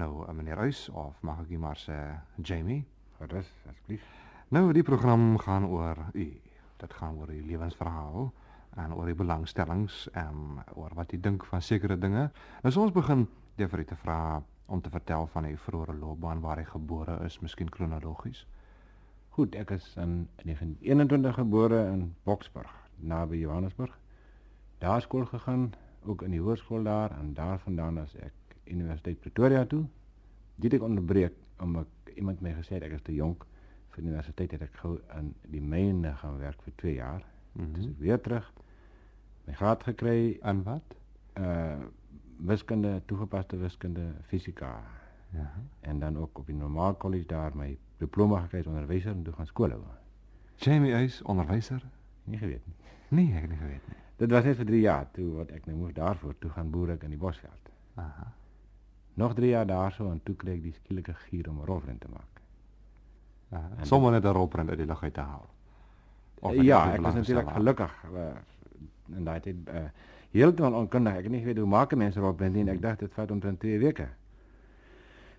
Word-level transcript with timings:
Nou, 0.00 0.24
uh, 0.24 0.32
meneer 0.32 0.58
Uys, 0.64 0.86
of 0.96 1.18
mag 1.20 1.42
ek 1.42 1.50
u 1.52 1.58
maar 1.60 1.76
sê 1.76 1.94
Jamie? 2.40 2.86
Gerus, 3.18 3.48
asseblief. 3.68 4.04
Nou, 4.48 4.70
die 4.72 4.84
program 4.86 5.34
gaan 5.42 5.66
oor 5.68 5.98
u. 6.14 6.24
Dit 6.80 6.94
gaan 6.96 7.18
oor 7.20 7.28
uw 7.28 7.42
lewensverhaal 7.44 8.30
en 8.80 8.94
oor 8.96 9.10
uw 9.12 9.18
belangstellings 9.18 10.06
en 10.16 10.62
oor 10.72 10.96
wat 10.96 11.12
u 11.12 11.20
dink 11.20 11.44
van 11.50 11.60
sekere 11.60 11.98
dinge. 12.00 12.30
Nou, 12.62 12.72
so 12.72 12.86
ons 12.86 12.96
begin 12.96 13.26
deur 13.60 13.68
vir 13.74 13.84
u 13.84 13.86
te 13.92 14.00
vra 14.06 14.40
om 14.72 14.80
te 14.80 14.94
vertel 14.96 15.28
van 15.34 15.50
uw 15.50 15.60
vroeë 15.66 15.98
loopbaan 15.98 16.40
waar 16.40 16.62
hy 16.62 16.64
gebore 16.72 17.18
is, 17.28 17.36
miskien 17.44 17.68
kronologies. 17.68 18.46
Goed, 19.36 19.52
ek 19.52 19.76
is 19.76 19.92
in 20.00 20.30
1921 20.46 21.42
gebore 21.42 21.84
in 21.92 22.06
Boksburg, 22.24 22.72
naby 22.96 23.44
Johannesburg. 23.44 23.92
Daar 24.80 25.04
skool 25.04 25.28
gegaan, 25.28 25.74
ook 26.08 26.24
in 26.24 26.32
die 26.32 26.40
hoërskool 26.40 26.88
daar 26.88 27.12
en 27.20 27.34
daarvandaan 27.36 28.00
as 28.00 28.16
ek 28.16 28.32
Universiteit 28.70 29.20
Pretoria 29.20 29.64
toe. 29.64 29.84
Dit 30.56 30.74
ek 30.74 30.82
onderbreek 30.82 31.36
omdat 31.60 31.86
iemand 32.14 32.40
gesê 32.40 32.78
het 32.78 32.82
ek 32.88 32.98
is 32.98 33.02
te 33.02 33.14
jonk 33.14 33.46
vir 33.90 34.02
die 34.02 34.10
universiteit 34.10 34.54
het 34.54 34.62
ek 34.62 34.76
gou 34.82 34.96
in 35.18 35.32
die 35.52 35.62
myne 35.62 36.12
gaan 36.20 36.38
werk 36.38 36.62
vir 36.62 36.74
2 36.82 36.94
jaar. 36.94 37.24
Mm 37.52 37.72
-hmm. 37.74 37.90
Ek 37.90 37.98
weer 37.98 38.20
terug. 38.20 38.52
My 39.46 39.54
graad 39.54 39.82
gekry 39.82 40.38
aan 40.42 40.62
wat? 40.62 40.96
Uh 41.38 41.78
wiskunde, 42.40 43.02
toegepaste 43.06 43.56
wiskunde, 43.56 44.14
fisika. 44.22 44.82
Ja. 45.32 45.52
En 45.80 45.98
dan 45.98 46.16
ook 46.18 46.38
op 46.38 46.46
die 46.46 46.54
normaal 46.54 46.96
college 46.96 47.26
daar 47.26 47.56
my 47.56 47.78
diploma 47.96 48.40
gekry 48.40 48.58
as 48.58 48.66
onderwyser 48.66 49.12
en 49.12 49.22
toe 49.22 49.32
gaan 49.32 49.46
skool 49.46 49.70
hou. 49.70 49.82
Jamie 50.56 50.92
Uys, 50.92 51.22
onderwyser? 51.22 51.84
Nie 52.24 52.38
geweet 52.38 52.66
nie. 52.66 52.74
Nee, 53.08 53.36
ek 53.36 53.48
nie 53.48 53.56
geweet 53.56 53.88
nie. 53.88 53.96
Dit 54.16 54.30
was 54.30 54.44
net 54.44 54.56
vir 54.56 54.66
3 54.66 54.80
jaar 54.80 55.10
toe 55.10 55.30
wat 55.34 55.50
ek 55.50 55.66
nou 55.66 55.76
moes 55.76 55.92
daarvoor 55.92 56.34
toe 56.38 56.50
gaan 56.50 56.70
boer 56.70 56.90
ek 56.90 57.02
in 57.02 57.10
die 57.10 57.18
Bosveld. 57.20 57.70
Aha. 57.94 58.32
Nog 59.20 59.34
3 59.34 59.48
jaar 59.48 59.66
daarso 59.66 60.10
en 60.10 60.20
toe 60.24 60.34
kry 60.40 60.54
ek 60.56 60.62
die 60.64 60.72
skielike 60.72 61.14
gier 61.26 61.48
om 61.50 61.60
'n 61.60 61.66
rolprent 61.68 62.00
te 62.00 62.08
maak. 62.08 62.40
Aha. 63.50 63.84
Sommige 63.84 64.12
net 64.12 64.24
'n 64.24 64.36
rolprent 64.36 64.68
uit 64.70 64.78
die 64.78 64.86
lug 64.86 65.02
uit 65.02 65.14
te 65.14 65.20
haal. 65.20 65.48
Of 66.40 66.54
ja, 66.54 66.92
ek 66.92 67.00
was 67.00 67.14
natuurlik 67.14 67.50
gelukkig 67.50 67.92
uh, 68.14 68.32
daai 69.06 69.40
tyd 69.40 69.56
uh, 70.32 70.78
onkundig. 70.78 71.16
Ek 71.16 71.22
het 71.22 71.32
nie 71.32 71.40
geweet 71.40 71.58
hoe 71.58 71.66
maak 71.66 71.94
mense 71.94 72.20
rolprent 72.20 72.54
nie 72.54 72.62
en 72.62 72.68
ek 72.68 72.80
dacht 72.82 72.98
dit 72.98 73.12
vat 73.14 73.30
omtrent 73.30 73.60
2 73.60 73.78
weke. 73.78 74.08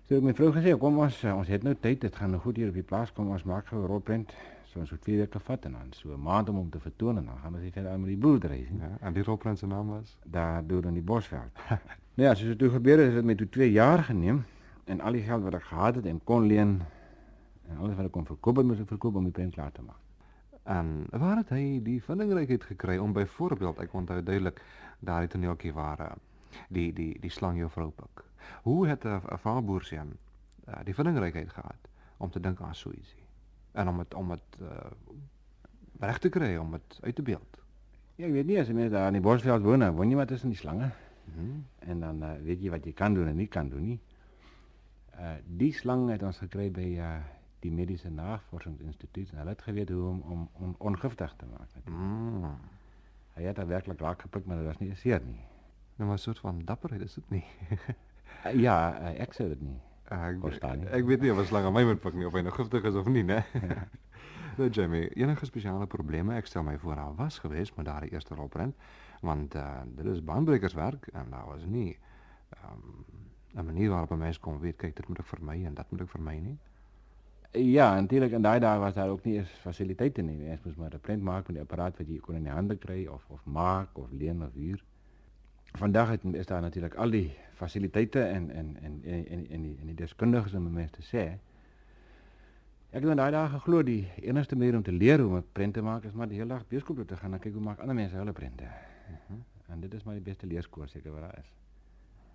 So 0.06 0.16
ek 0.16 0.22
my 0.22 0.34
vrou 0.34 0.52
gesê, 0.52 0.78
kom 0.78 0.98
ons 0.98 1.24
ons 1.24 1.48
het 1.48 1.62
nou 1.62 1.74
tyd, 1.74 2.00
dit 2.00 2.16
gaan 2.16 2.30
nou 2.30 2.40
goed 2.40 2.56
hier 2.56 2.68
op 2.68 2.74
die 2.74 2.86
plaas 2.86 3.12
kom 3.12 3.30
ons 3.30 3.42
maak 3.42 3.66
gou 3.66 3.82
'n 3.82 3.86
rolprent 3.86 4.34
so 4.64 4.84
so 4.84 4.96
twee 4.96 5.16
weke 5.16 5.40
vat 5.40 5.64
en 5.64 5.72
dan 5.72 5.92
so 5.92 6.12
'n 6.14 6.22
maand 6.22 6.48
om 6.48 6.56
hom 6.56 6.70
te 6.70 6.80
vertoon 6.80 7.18
en 7.18 7.26
dan 7.26 7.38
gaan 7.38 7.54
ons 7.54 7.72
verder 7.72 7.98
met 7.98 8.08
die 8.08 8.16
boerdery 8.16 8.64
sien. 8.66 8.78
Ja, 8.78 8.96
en 9.00 9.12
die 9.12 9.22
rolprent 9.22 9.58
se 9.58 9.66
naam 9.66 9.88
was 9.88 10.18
daar 10.24 10.66
deur 10.66 10.86
in 10.86 10.94
die 10.94 11.02
Bosveld. 11.02 11.58
nou 12.14 12.28
ja, 12.28 12.34
soos 12.34 12.52
dit 12.52 12.58
toe 12.58 12.70
gebeur 12.70 12.98
het, 12.98 13.24
het 13.24 13.38
toe 13.38 13.48
2 13.48 13.70
jaar 13.72 14.04
geneem 14.04 14.44
en 14.84 15.00
al 15.00 15.12
die 15.12 15.22
geld 15.22 15.42
wat 15.42 15.54
ek 15.54 15.68
gehad 15.70 15.94
het 16.00 16.06
en 16.06 16.20
kon 16.24 16.46
leen 16.46 16.80
en 17.68 17.78
alles 17.78 17.96
wat 17.96 18.10
ek 18.10 18.12
kon 18.12 18.26
verkoop, 18.26 18.56
het 18.56 18.66
moes 18.66 18.82
ek 18.82 18.90
verkoop 18.92 19.16
om 19.16 19.24
die 19.24 19.32
prent 19.32 19.54
klaar 19.54 19.72
te 19.72 19.82
maak. 19.82 20.00
En 20.62 21.06
waar 21.10 21.40
het 21.40 21.48
hy 21.54 21.80
die 21.82 22.02
vindingrykheid 22.02 22.64
gekry 22.74 22.98
om 23.02 23.14
byvoorbeeld 23.16 23.80
ek 23.82 23.94
onthou 23.94 24.20
duidelik 24.22 24.60
daardie 25.00 25.32
toneeltjie 25.32 25.72
waar 25.72 26.00
eh, 26.00 26.12
die 26.68 26.92
die 26.92 27.16
die 27.20 27.30
slang 27.30 27.58
pik. 27.74 28.24
Hoe 28.62 28.86
het 28.88 29.04
'n 29.04 29.38
vaarboerseun 29.38 30.16
uh, 30.68 30.74
die 30.84 30.94
vindingrykheid 30.94 31.50
gehad 31.50 31.88
om 32.16 32.30
te 32.30 32.40
dink 32.40 32.60
aan 32.60 32.74
so 32.74 32.90
ietsie? 32.90 33.22
en 33.72 33.88
om 33.88 33.98
het 33.98 34.14
om 34.14 34.30
het 34.30 34.58
uh, 34.60 34.68
reg 35.98 36.18
te 36.18 36.28
kry 36.28 36.56
om 36.56 36.70
dit 36.70 36.98
uit 37.00 37.14
te 37.14 37.22
beeld. 37.22 37.58
Ja, 38.14 38.26
ek 38.26 38.32
weet 38.32 38.46
nie 38.46 38.58
as 38.60 38.68
jy 38.68 38.88
daar 38.92 39.08
in 39.08 39.16
die 39.18 39.24
bosveld 39.24 39.64
woon, 39.64 39.84
woon 39.96 40.10
jy 40.10 40.18
maar 40.18 40.28
tussen 40.28 40.52
die 40.52 40.58
slange. 40.58 40.90
-hmm. 41.26 41.64
En 41.78 42.00
dan 42.00 42.22
uh, 42.22 42.32
weet 42.42 42.62
jy 42.62 42.70
wat 42.70 42.84
jy 42.84 42.92
kan 42.92 43.14
doen 43.14 43.26
en 43.26 43.36
nie 43.36 43.46
kan 43.46 43.68
doen 43.68 43.82
nie. 43.82 44.00
Uh 45.14 45.36
die 45.46 45.72
slang 45.72 46.10
het 46.10 46.22
ons 46.22 46.38
gekry 46.38 46.70
by 46.70 46.88
uh 46.98 47.20
die 47.62 47.70
mediese 47.70 48.10
navorsingsinstituut 48.10 49.30
en 49.30 49.38
hulle 49.38 49.50
het 49.50 49.62
geweet 49.62 49.88
hoe 49.88 50.08
om 50.08 50.20
om 50.20 50.48
on, 50.52 50.74
ongiftig 50.78 51.34
te 51.36 51.46
maak. 51.46 51.68
Mm. 51.84 52.56
Hy 53.34 53.42
het 53.42 53.66
werklik 53.66 54.00
raak 54.00 54.22
gepik, 54.22 54.44
maar 54.46 54.56
dit 54.56 54.66
was 54.66 54.78
nie 54.78 54.94
seer 54.94 55.22
nie. 55.24 55.44
Nou 55.96 56.08
maar 56.08 56.18
'n 56.18 56.26
soort 56.26 56.38
van 56.38 56.64
dapperheid 56.64 57.02
is 57.02 57.14
dit 57.14 57.30
nie. 57.30 57.44
uh, 58.46 58.60
ja, 58.66 59.00
uh, 59.00 59.20
ek 59.20 59.34
sê 59.34 59.48
dit 59.48 59.60
nie. 59.60 59.80
Ek 60.08 60.40
verstaan 60.40 60.78
nie. 60.78 60.88
Ek 60.88 61.04
weet 61.04 61.20
nie 61.20 61.32
of 61.32 61.38
'n 61.38 61.44
slang 61.44 61.64
aan 61.64 61.72
my 61.72 61.84
moet 61.84 62.14
nie 62.14 62.26
of 62.26 62.32
hy 62.32 62.40
nou 62.40 62.52
giftig 62.52 62.84
is 62.84 62.94
of 62.94 63.06
nie, 63.06 63.24
né? 63.24 63.44
Ja. 63.68 63.86
nou 64.56 64.68
Jamie, 64.68 65.08
enige 65.08 65.46
spesiale 65.46 65.86
probleme 65.86 66.34
ek 66.36 66.46
stel 66.46 66.62
my 66.62 66.78
voor 66.78 67.14
was 67.16 67.38
geweest 67.38 67.76
met 67.76 67.86
daardie 67.86 68.12
eerste 68.12 68.34
rolprent, 68.34 68.76
want 69.22 69.54
uh, 69.54 69.80
dit 69.96 70.06
is 70.12 70.24
baanbrekerswerk 70.24 71.06
en 71.12 71.30
daar 71.30 71.46
was 71.46 71.64
nie 71.64 71.96
um, 72.64 73.04
'n 73.54 73.64
manier 73.64 73.88
waarop 73.88 74.10
'n 74.10 74.18
mens 74.18 74.38
kon 74.38 74.60
weet 74.60 74.76
kyk 74.76 74.96
dit 74.96 75.08
moet 75.08 75.18
ek 75.18 75.26
vir 75.26 75.42
my 75.42 75.64
en 75.64 75.74
dat 75.74 75.90
moet 75.90 76.00
ek 76.00 76.08
vir 76.08 76.22
my 76.22 76.36
nie. 76.38 76.58
Ja, 77.52 77.94
natuurlik 78.00 78.32
en 78.32 78.42
daai 78.42 78.60
dae 78.60 78.78
was 78.78 78.94
daar 78.94 79.08
ook 79.08 79.24
nie 79.24 79.36
eens 79.38 79.50
fasiliteite 79.50 80.22
nie. 80.22 80.38
Jy 80.44 80.58
moes 80.64 80.76
maar 80.76 80.94
'n 80.94 81.00
prent 81.00 81.22
maak 81.22 81.46
met 81.46 81.56
die 81.56 81.62
apparaat 81.62 81.98
wat 81.98 82.08
jy 82.08 82.18
kon 82.18 82.34
in 82.34 82.42
die 82.42 82.52
hande 82.52 82.76
kry 82.76 83.06
of 83.06 83.24
of 83.28 83.44
maak 83.44 83.98
of 83.98 84.10
leen 84.10 84.42
of 84.42 84.54
huur 84.54 84.82
vandag 85.72 86.08
het, 86.08 86.24
is 86.24 86.46
daar 86.46 86.60
natuurlik 86.60 86.94
al 86.94 87.10
die 87.10 87.30
fasiliteite 87.54 88.20
en 88.20 88.50
en 88.50 88.76
en 88.82 89.00
en 89.04 89.26
en 89.26 89.46
en 89.50 89.62
die 89.62 89.76
en 89.80 89.86
die 89.86 89.94
deskundiges 89.94 90.54
om 90.54 90.72
mense 90.72 90.92
te 90.92 91.02
sê. 91.02 91.24
Ek 92.92 93.00
het 93.00 93.08
nou 93.08 93.16
daai 93.16 93.30
dae 93.32 93.48
geglo 93.48 93.82
die 93.82 94.08
enigste 94.20 94.56
manier 94.56 94.76
om 94.76 94.82
te 94.82 94.92
leer 94.92 95.20
hoe 95.20 95.28
om 95.28 95.36
'n 95.36 95.44
prent 95.52 95.74
te 95.74 95.82
maak 95.82 96.04
is 96.04 96.12
maar 96.12 96.28
die 96.28 96.36
hele 96.36 96.48
dag 96.48 96.68
beeskoop 96.68 96.96
toe 96.96 97.04
te 97.04 97.16
gaan 97.16 97.32
en 97.32 97.40
kyk 97.40 97.52
hoe 97.52 97.62
maak 97.62 97.78
ander 97.78 97.94
mense 97.94 98.16
hulle 98.16 98.32
prente. 98.32 98.64
-huh. 99.08 99.38
En 99.66 99.80
dit 99.80 99.94
is 99.94 100.02
maar 100.04 100.14
die 100.14 100.22
beste 100.22 100.46
leerskool 100.46 100.88
seker 100.88 101.12
wat 101.12 101.20
daar 101.20 101.38
is. 101.38 101.52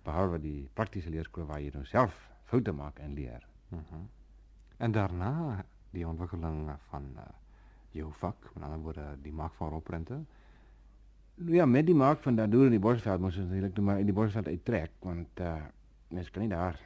Behalwe 0.02 0.40
die 0.40 0.68
praktiese 0.74 1.10
leerskool 1.10 1.46
waar 1.46 1.60
jy 1.60 1.70
nou 1.74 1.84
self 1.84 2.30
foute 2.44 2.72
maak 2.72 2.98
en 2.98 3.14
leer. 3.14 3.46
-huh. 3.68 4.00
En 4.76 4.92
daarna 4.92 5.64
die 5.90 6.08
ontwikkeling 6.08 6.70
van 6.88 7.04
uh, 7.16 7.22
jou 7.90 8.12
vak, 8.12 8.50
met 8.54 8.62
ander 8.62 8.78
woorde 8.78 9.06
die 9.22 9.32
maak 9.32 9.52
van 9.52 9.68
rolprente. 9.68 10.20
Nou 11.34 11.54
ja, 11.54 11.66
met 11.66 11.86
die 11.86 11.94
maak 11.94 12.22
van 12.22 12.36
daardoor 12.36 12.64
in 12.64 12.70
die 12.76 12.82
Bosveld 12.82 13.20
moes 13.20 13.36
ons 13.36 13.46
natuurlik 13.46 13.80
maar 13.80 13.98
in 13.98 14.06
die 14.06 14.14
Bosveld 14.14 14.48
uittrek 14.48 14.90
want 15.00 15.40
uh 15.40 15.56
mense 16.08 16.30
kan 16.30 16.42
nie 16.42 16.50
daar 16.50 16.78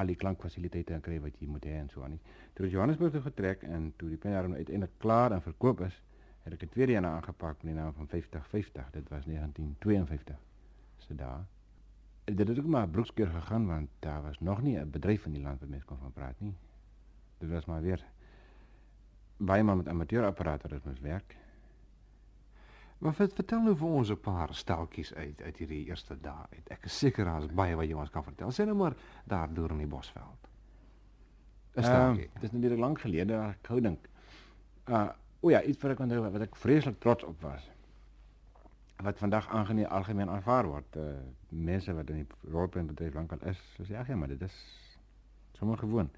al 0.00 0.08
die 0.08 0.16
klankfasiliteite 0.16 0.96
kry 1.04 1.18
wat 1.20 1.36
jy 1.40 1.46
moet 1.46 1.66
hê 1.68 1.74
en 1.76 1.90
so 1.92 2.04
aan 2.04 2.14
nie. 2.14 2.20
Toe 2.56 2.64
ons 2.66 2.72
Johannesburg 2.72 3.12
toe 3.12 3.20
getrek 3.26 3.66
en 3.68 3.90
toe 4.00 4.08
die 4.08 4.18
pen 4.20 4.32
daar 4.32 4.48
nou 4.48 4.56
uiteindelik 4.56 4.94
klaar 5.02 5.34
en 5.36 5.44
verkoop 5.44 5.82
is, 5.84 5.98
het 6.42 6.52
ek 6.52 6.62
'n 6.62 6.68
tweede 6.68 6.94
een 6.94 7.06
aangepak 7.06 7.62
met 7.62 7.72
die 7.72 7.82
naam 7.82 7.92
van 7.92 8.06
5050. 8.08 8.90
Dit 8.90 9.08
was 9.08 9.24
1952 9.24 10.36
se 10.98 11.14
dae. 11.14 11.44
Dit 12.24 12.48
het 12.48 12.58
ook 12.58 12.66
maar 12.66 12.88
broekskeer 12.88 13.26
gegaan 13.26 13.66
want 13.66 13.88
daar 13.98 14.22
was 14.22 14.40
nog 14.40 14.62
nie 14.62 14.78
'n 14.78 14.90
bedryf 14.90 15.24
in 15.24 15.32
die 15.32 15.42
land 15.42 15.60
wat 15.60 15.68
mense 15.68 15.86
kon 15.86 15.98
van 15.98 16.12
praat 16.12 16.40
nie. 16.40 16.54
Dit 17.38 17.50
was 17.50 17.64
maar 17.64 17.82
weer 17.82 18.04
baie 19.36 19.62
maar 19.62 19.76
met 19.76 19.88
amateurapparate 19.88 20.68
wat 20.68 20.84
moes 20.84 21.00
werk. 21.00 21.36
Maar 22.98 23.14
vertel 23.14 23.62
nou 23.62 23.76
vir 23.76 23.88
ons 23.88 24.10
'n 24.10 24.20
paar 24.20 24.54
steltjies 24.54 25.14
uit 25.14 25.42
uit 25.42 25.56
hierdie 25.56 25.86
eerste 25.86 26.20
dae 26.20 26.46
uit. 26.50 26.68
Ek 26.70 26.84
is 26.84 26.98
seker 26.98 27.24
daar's 27.24 27.46
baie 27.46 27.76
wat 27.76 27.86
jy 27.86 27.94
ons 27.94 28.10
kan 28.10 28.24
vertel. 28.24 28.50
Sê 28.50 28.64
nou 28.64 28.76
maar 28.76 28.94
daar 29.24 29.54
deur 29.54 29.70
in 29.70 29.78
die 29.78 29.86
Bosveld. 29.86 30.48
'n 31.74 31.82
Steltjie. 31.82 32.26
Uh, 32.26 32.34
dit 32.34 32.42
is 32.42 32.52
natuurlik 32.52 32.78
lank 32.78 33.00
gelede, 33.00 33.34
ek 33.34 33.66
hou 33.66 33.80
dink. 33.80 34.08
Uh 34.88 35.08
o 35.42 35.50
ja, 35.50 35.62
iets 35.62 35.82
wat 35.82 35.96
ek 35.96 36.02
onthou 36.04 36.22
wat 36.22 36.44
ek 36.44 36.56
vreeslik 36.56 36.98
trots 37.02 37.24
op 37.26 37.40
was. 37.42 37.64
Wat 39.02 39.18
vandag 39.18 39.48
aangeneem 39.50 39.90
algemeen 39.90 40.30
aanvaar 40.30 40.68
word. 40.70 40.96
Uh 40.96 41.14
mense 41.52 41.92
wat 41.92 42.10
in 42.10 42.22
die 42.22 42.52
rolprentbedryf 42.52 43.14
lankal 43.14 43.42
is, 43.50 43.58
so 43.76 43.84
sê 43.84 43.98
ja, 43.98 44.16
maar 44.16 44.30
dit 44.30 44.40
is 44.46 44.54
sommer 45.58 45.78
gewoon. 45.78 46.08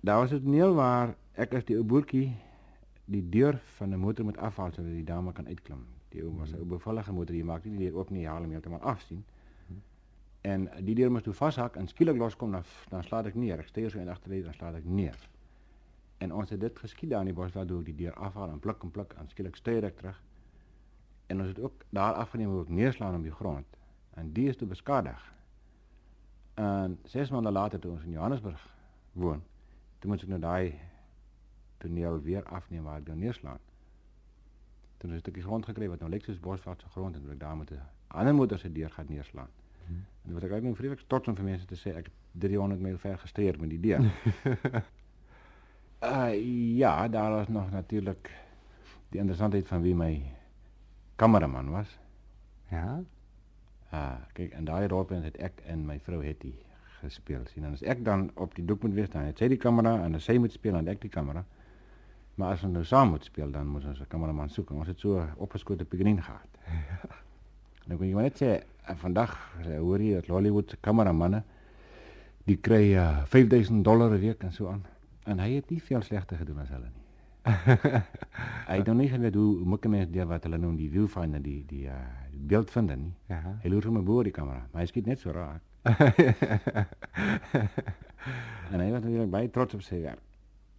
Daar 0.00 0.18
was 0.20 0.32
'n 0.32 0.42
toneel 0.42 0.74
waar 0.74 1.14
ek 1.34 1.54
as 1.54 1.64
die 1.64 1.76
ou 1.76 1.84
boertjie 1.84 2.34
die 3.04 3.28
deur 3.28 3.60
van 3.78 3.94
'n 3.94 3.98
motor 3.98 4.24
moet 4.24 4.36
afhaal 4.36 4.72
sodat 4.72 4.92
die 4.92 5.04
dame 5.04 5.32
kan 5.32 5.46
uitklim. 5.46 5.86
Die 6.08 6.22
ou 6.22 6.34
was 6.38 6.52
'n 6.52 6.68
bevallige 6.68 7.12
motor, 7.12 7.34
jy 7.34 7.44
maak 7.44 7.64
nie 7.64 7.76
die 7.76 7.86
deur 7.86 7.98
oop 7.98 8.10
nie, 8.10 8.26
haal 8.26 8.42
hom 8.42 8.50
heeltemal 8.50 8.80
af 8.80 9.00
sien. 9.00 9.24
Hmm. 9.66 9.82
En 10.40 10.70
die 10.84 10.94
deur 10.94 11.10
moet 11.10 11.22
toe 11.22 11.32
vashak 11.32 11.76
en 11.76 11.88
skielik 11.88 12.16
loskom 12.16 12.50
dan 12.50 12.64
dan 12.88 13.02
slaat 13.02 13.26
ek 13.26 13.34
neer. 13.34 13.58
Ek 13.58 13.66
stuur 13.66 13.90
so 13.90 13.98
in 13.98 14.08
agterlê 14.08 14.42
dan 14.42 14.54
slaat 14.54 14.74
ek 14.74 14.84
neer. 14.84 15.28
En 16.18 16.32
ons 16.32 16.50
het 16.50 16.60
dit 16.60 16.78
geskied 16.78 17.10
daar 17.10 17.20
in 17.20 17.26
die 17.32 17.34
bos 17.34 17.52
waar 17.52 17.66
deur 17.66 17.84
die 17.84 17.94
deur 17.94 18.14
afhaal 18.14 18.50
en 18.50 18.58
pluk 18.58 18.82
en 18.82 18.90
pluk 18.90 19.12
en 19.18 19.28
skielik 19.28 19.56
stuur 19.56 19.84
ek 19.84 19.96
terug. 19.96 20.22
En 21.26 21.40
ons 21.40 21.48
het 21.48 21.60
ook 21.60 21.84
daar 21.88 22.12
afgeneem 22.12 22.48
hoe 22.48 22.62
ek 22.62 22.68
neerslaan 22.68 23.16
op 23.16 23.22
die 23.22 23.32
grond. 23.32 23.66
En 24.14 24.32
die 24.32 24.48
is 24.48 24.56
toe 24.56 24.68
beskadig. 24.68 25.32
En 26.54 26.98
6 27.02 27.30
maande 27.30 27.50
later 27.50 27.80
toe 27.80 27.90
ons 27.90 28.02
in 28.02 28.10
Johannesburg 28.10 28.76
woon, 29.12 29.42
toe 29.98 30.10
moet 30.10 30.22
ek 30.22 30.28
nou 30.28 30.40
daai 30.40 30.78
toneel 31.82 32.20
weer 32.22 32.44
afneem 32.44 32.82
waar 32.82 33.00
ek 33.02 33.06
dan 33.06 33.18
neerslaan. 33.18 33.58
Toen 34.96 35.10
het 35.10 35.18
'n 35.18 35.20
stukkie 35.20 35.42
grond 35.42 35.66
gekry 35.66 35.88
wat 35.88 36.00
nou 36.00 36.10
lyk 36.10 36.24
soos 36.24 36.40
bosveld 36.40 36.80
se 36.80 36.88
grond 36.88 37.16
en 37.16 37.30
ek 37.30 37.40
daar 37.40 37.56
met 37.56 37.70
'n 37.70 37.80
ander 38.06 38.34
motor 38.34 38.58
se 38.58 38.72
deur 38.72 38.90
gaan 38.90 39.06
neerslaan. 39.08 39.50
Hmm. 39.86 40.04
En 40.22 40.32
wat 40.32 40.42
ek 40.42 40.50
eigenlijk 40.50 40.76
vreeslik 40.76 41.08
trots 41.08 41.28
om 41.28 41.36
vir 41.36 41.44
mense 41.44 41.66
te 41.66 41.76
sê 41.76 41.96
ek 41.96 42.10
300 42.32 42.80
mijl 42.80 42.98
ver 42.98 43.18
gesteer 43.18 43.60
met 43.60 43.70
die 43.70 43.80
deur. 43.80 44.00
Uh, 46.04 46.76
ja, 46.76 47.08
daar 47.08 47.30
was 47.30 47.48
nog 47.48 47.70
natuurlijk 47.70 48.30
de 49.08 49.18
interessantheid 49.18 49.66
van 49.66 49.82
wie 49.82 49.94
mijn 49.94 50.22
cameraman 51.16 51.70
was. 51.70 51.98
Ja? 52.68 53.02
Ah, 53.90 54.12
kijk, 54.32 54.52
en 54.52 54.64
daar 54.64 54.88
rol 54.88 55.04
ben 55.04 55.22
het 55.22 55.36
ek 55.36 55.60
en 55.66 55.84
mijn 55.84 56.00
vrouw 56.00 56.20
heeft 56.20 56.40
die 56.40 56.62
gespeeld. 57.00 57.52
En 57.56 57.70
als 57.70 57.82
ik 57.82 58.04
dan 58.04 58.30
op 58.34 58.54
die 58.54 58.64
doek 58.64 58.82
moet 58.82 58.92
wees, 58.92 59.10
dan 59.10 59.22
heeft 59.22 59.38
zij 59.38 59.48
die 59.48 59.56
camera 59.56 60.02
en 60.02 60.14
als 60.14 60.24
zij 60.24 60.38
moet 60.38 60.52
spelen, 60.52 60.84
dan 60.84 60.94
ik 60.94 61.00
die 61.00 61.10
camera. 61.10 61.44
Maar 62.34 62.50
als 62.50 62.60
we 62.60 62.66
nou 62.66 62.84
samen 62.84 63.08
moeten 63.08 63.26
spelen, 63.26 63.52
dan 63.52 63.66
moet 63.66 63.84
onze 63.84 64.06
cameraman 64.06 64.50
zoeken. 64.50 64.76
Ons 64.76 64.86
het 64.86 65.00
zo 65.00 65.26
opgeschoten 65.36 65.86
pigrin 65.86 66.22
gaat. 66.22 66.48
Ja. 66.72 67.08
Nou 67.86 67.98
dan 67.98 67.98
kun 67.98 68.06
je 68.06 68.14
maar 68.14 68.22
net 68.22 68.36
zeggen, 68.36 68.62
eh, 68.84 68.96
vandaag 68.96 69.54
hoor 69.78 70.02
je 70.02 70.14
dat 70.14 70.26
Hollywood 70.26 70.76
cameramannen, 70.80 71.44
die 72.44 72.56
krijgen 72.56 72.94
uh, 72.94 73.24
5000 73.24 73.84
dollar 73.84 74.12
een 74.12 74.20
week 74.20 74.42
en 74.42 74.52
zo 74.52 74.68
aan. 74.68 74.84
En 75.24 75.40
hy 75.40 75.54
het 75.54 75.70
nie 75.70 75.82
veel 75.82 76.02
slegter 76.02 76.36
gedoen 76.36 76.58
as 76.58 76.72
hulle 76.74 76.90
nie. 76.90 77.04
hy 78.68 78.76
het 78.78 78.86
nog 78.86 78.96
nie 78.96 79.08
geweet 79.08 79.34
hoe 79.34 79.64
moet 79.68 79.86
mense 79.92 80.10
die 80.12 80.24
wat 80.24 80.46
hulle 80.46 80.58
noem 80.60 80.76
die 80.80 80.88
viewfinder 80.92 81.42
die 81.44 81.60
die 81.68 81.84
uh, 81.92 81.96
beeld 82.48 82.70
vind 82.72 82.94
nie. 82.96 83.12
Ja. 83.28 83.40
Hy 83.62 83.72
loer 83.72 83.88
hom 83.90 84.00
bo 84.04 84.22
die 84.24 84.32
kamera, 84.32 84.64
maar 84.72 84.84
hy 84.84 84.88
skiet 84.88 85.08
net 85.08 85.20
so 85.20 85.32
raak. 85.32 85.60
en 88.72 88.80
hy 88.80 88.88
was 88.88 89.04
natuurlijk 89.04 89.32
baie 89.32 89.50
trots 89.52 89.76
op 89.76 89.84
sy 89.84 90.00
werk. 90.04 90.24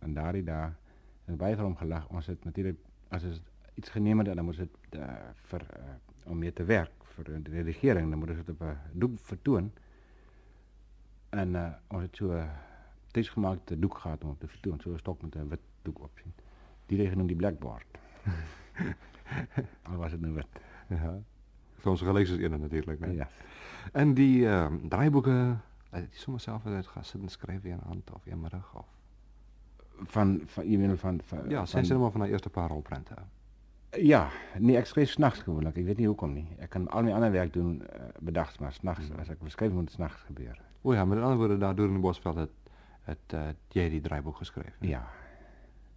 En 0.05 0.17
daardie 0.17 0.43
daar 0.45 0.73
en 1.29 1.37
baie 1.41 1.57
vir 1.57 1.65
hom 1.65 1.77
gelag. 1.77 2.09
Ons 2.09 2.29
het 2.33 2.45
natuurlik 2.45 2.81
as 3.13 3.25
ons 3.29 3.41
iets 3.77 3.93
geneem 3.93 4.23
het, 4.23 4.33
dan 4.33 4.45
moes 4.45 4.61
dit 4.61 4.97
uh, 4.97 5.09
vir 5.51 5.65
uh, 5.77 5.95
om 6.31 6.41
mee 6.41 6.53
te 6.53 6.65
werk 6.65 6.93
vir 7.15 7.25
die 7.45 7.63
regering, 7.63 8.09
dan 8.09 8.19
moet 8.19 8.33
dit 8.33 8.49
op 8.49 8.61
'n 8.61 8.77
doek 8.93 9.19
vertoon. 9.29 9.71
En 11.29 11.55
uh, 11.55 11.69
ons 11.93 12.03
het 12.03 12.15
so 12.15 12.33
'n 12.33 12.49
uh, 13.15 13.21
tuisgemaakte 13.21 13.79
doek 13.79 13.97
gehad 13.97 14.23
om 14.23 14.29
op 14.29 14.39
te 14.39 14.47
vertoon, 14.47 14.81
'n 14.83 14.97
stok 14.97 15.21
met 15.21 15.35
'n 15.35 15.47
wit 15.47 15.59
doek 15.81 15.99
op 15.99 16.11
sien. 16.15 16.33
Die 16.85 16.97
reg 16.97 17.09
genoem 17.09 17.27
die 17.27 17.35
blackboard. 17.35 17.85
Al 19.89 19.97
was 19.97 20.11
dit 20.11 20.21
nou 20.21 20.33
wit. 20.33 20.47
Ja. 20.89 21.19
Gelees 21.81 22.29
is 22.29 22.37
een 22.37 22.59
natuurlik, 22.59 22.99
né? 22.99 23.11
Ja. 23.11 23.29
En 23.91 24.13
die 24.13 24.39
uh, 24.39 24.67
draaiboeke, 24.89 25.57
het 25.89 26.11
jy 26.11 26.17
sommer 26.17 26.41
self 26.41 26.65
uit 26.65 26.87
gaan 26.87 27.05
sit 27.05 27.21
en 27.21 27.29
skryf 27.29 27.61
weer 27.61 27.73
aan 27.73 27.85
hand 27.85 28.11
of 28.11 28.25
eenmiddag 28.25 28.75
of 28.75 28.85
van 30.03 30.41
van 30.45 30.69
jy 30.69 30.77
meen 30.77 30.97
van, 30.97 31.21
van 31.23 31.49
Ja, 31.49 31.65
sê 31.65 31.81
net 31.81 31.97
maar 31.97 32.11
van 32.11 32.21
die 32.21 32.31
eerste 32.31 32.49
paar 32.49 32.69
rolprente. 32.69 33.15
Ja, 33.91 34.29
nee, 34.59 34.75
ek 34.77 34.85
skryf 34.85 35.09
snags 35.09 35.39
gewoonlik. 35.39 35.77
Ek 35.77 35.85
weet 35.85 35.97
nie 35.97 36.07
hoekom 36.07 36.33
nie. 36.33 36.47
Ek 36.59 36.69
kan 36.69 36.87
al 36.87 37.03
my 37.03 37.13
ander 37.15 37.31
werk 37.31 37.53
doen 37.53 37.81
uh, 37.81 38.07
bedags, 38.19 38.57
maar 38.59 38.75
mm. 38.81 39.19
as 39.19 39.29
ek 39.29 39.37
skryf 39.47 39.71
moet 39.71 39.91
snags 39.91 40.25
gebeur. 40.27 40.59
O 40.81 40.93
ja, 40.93 41.05
met 41.05 41.21
ander 41.21 41.37
woorde 41.37 41.57
daar 41.57 41.75
deur 41.75 41.87
in 41.87 41.93
die 41.93 42.01
Bosveld 42.01 42.35
het 42.35 42.64
het 43.05 43.33
uh, 43.33 43.49
jy 43.73 43.89
die 43.89 44.01
draaiboek 44.01 44.37
geskryf. 44.41 44.77
Ja. 44.81 45.03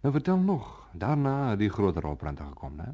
Nou 0.01 0.13
vertel 0.13 0.37
nog, 0.37 0.87
daarna 0.91 1.55
die 1.59 1.69
groter 1.69 2.01
rolprente 2.01 2.43
gekom, 2.43 2.75
né? 2.75 2.93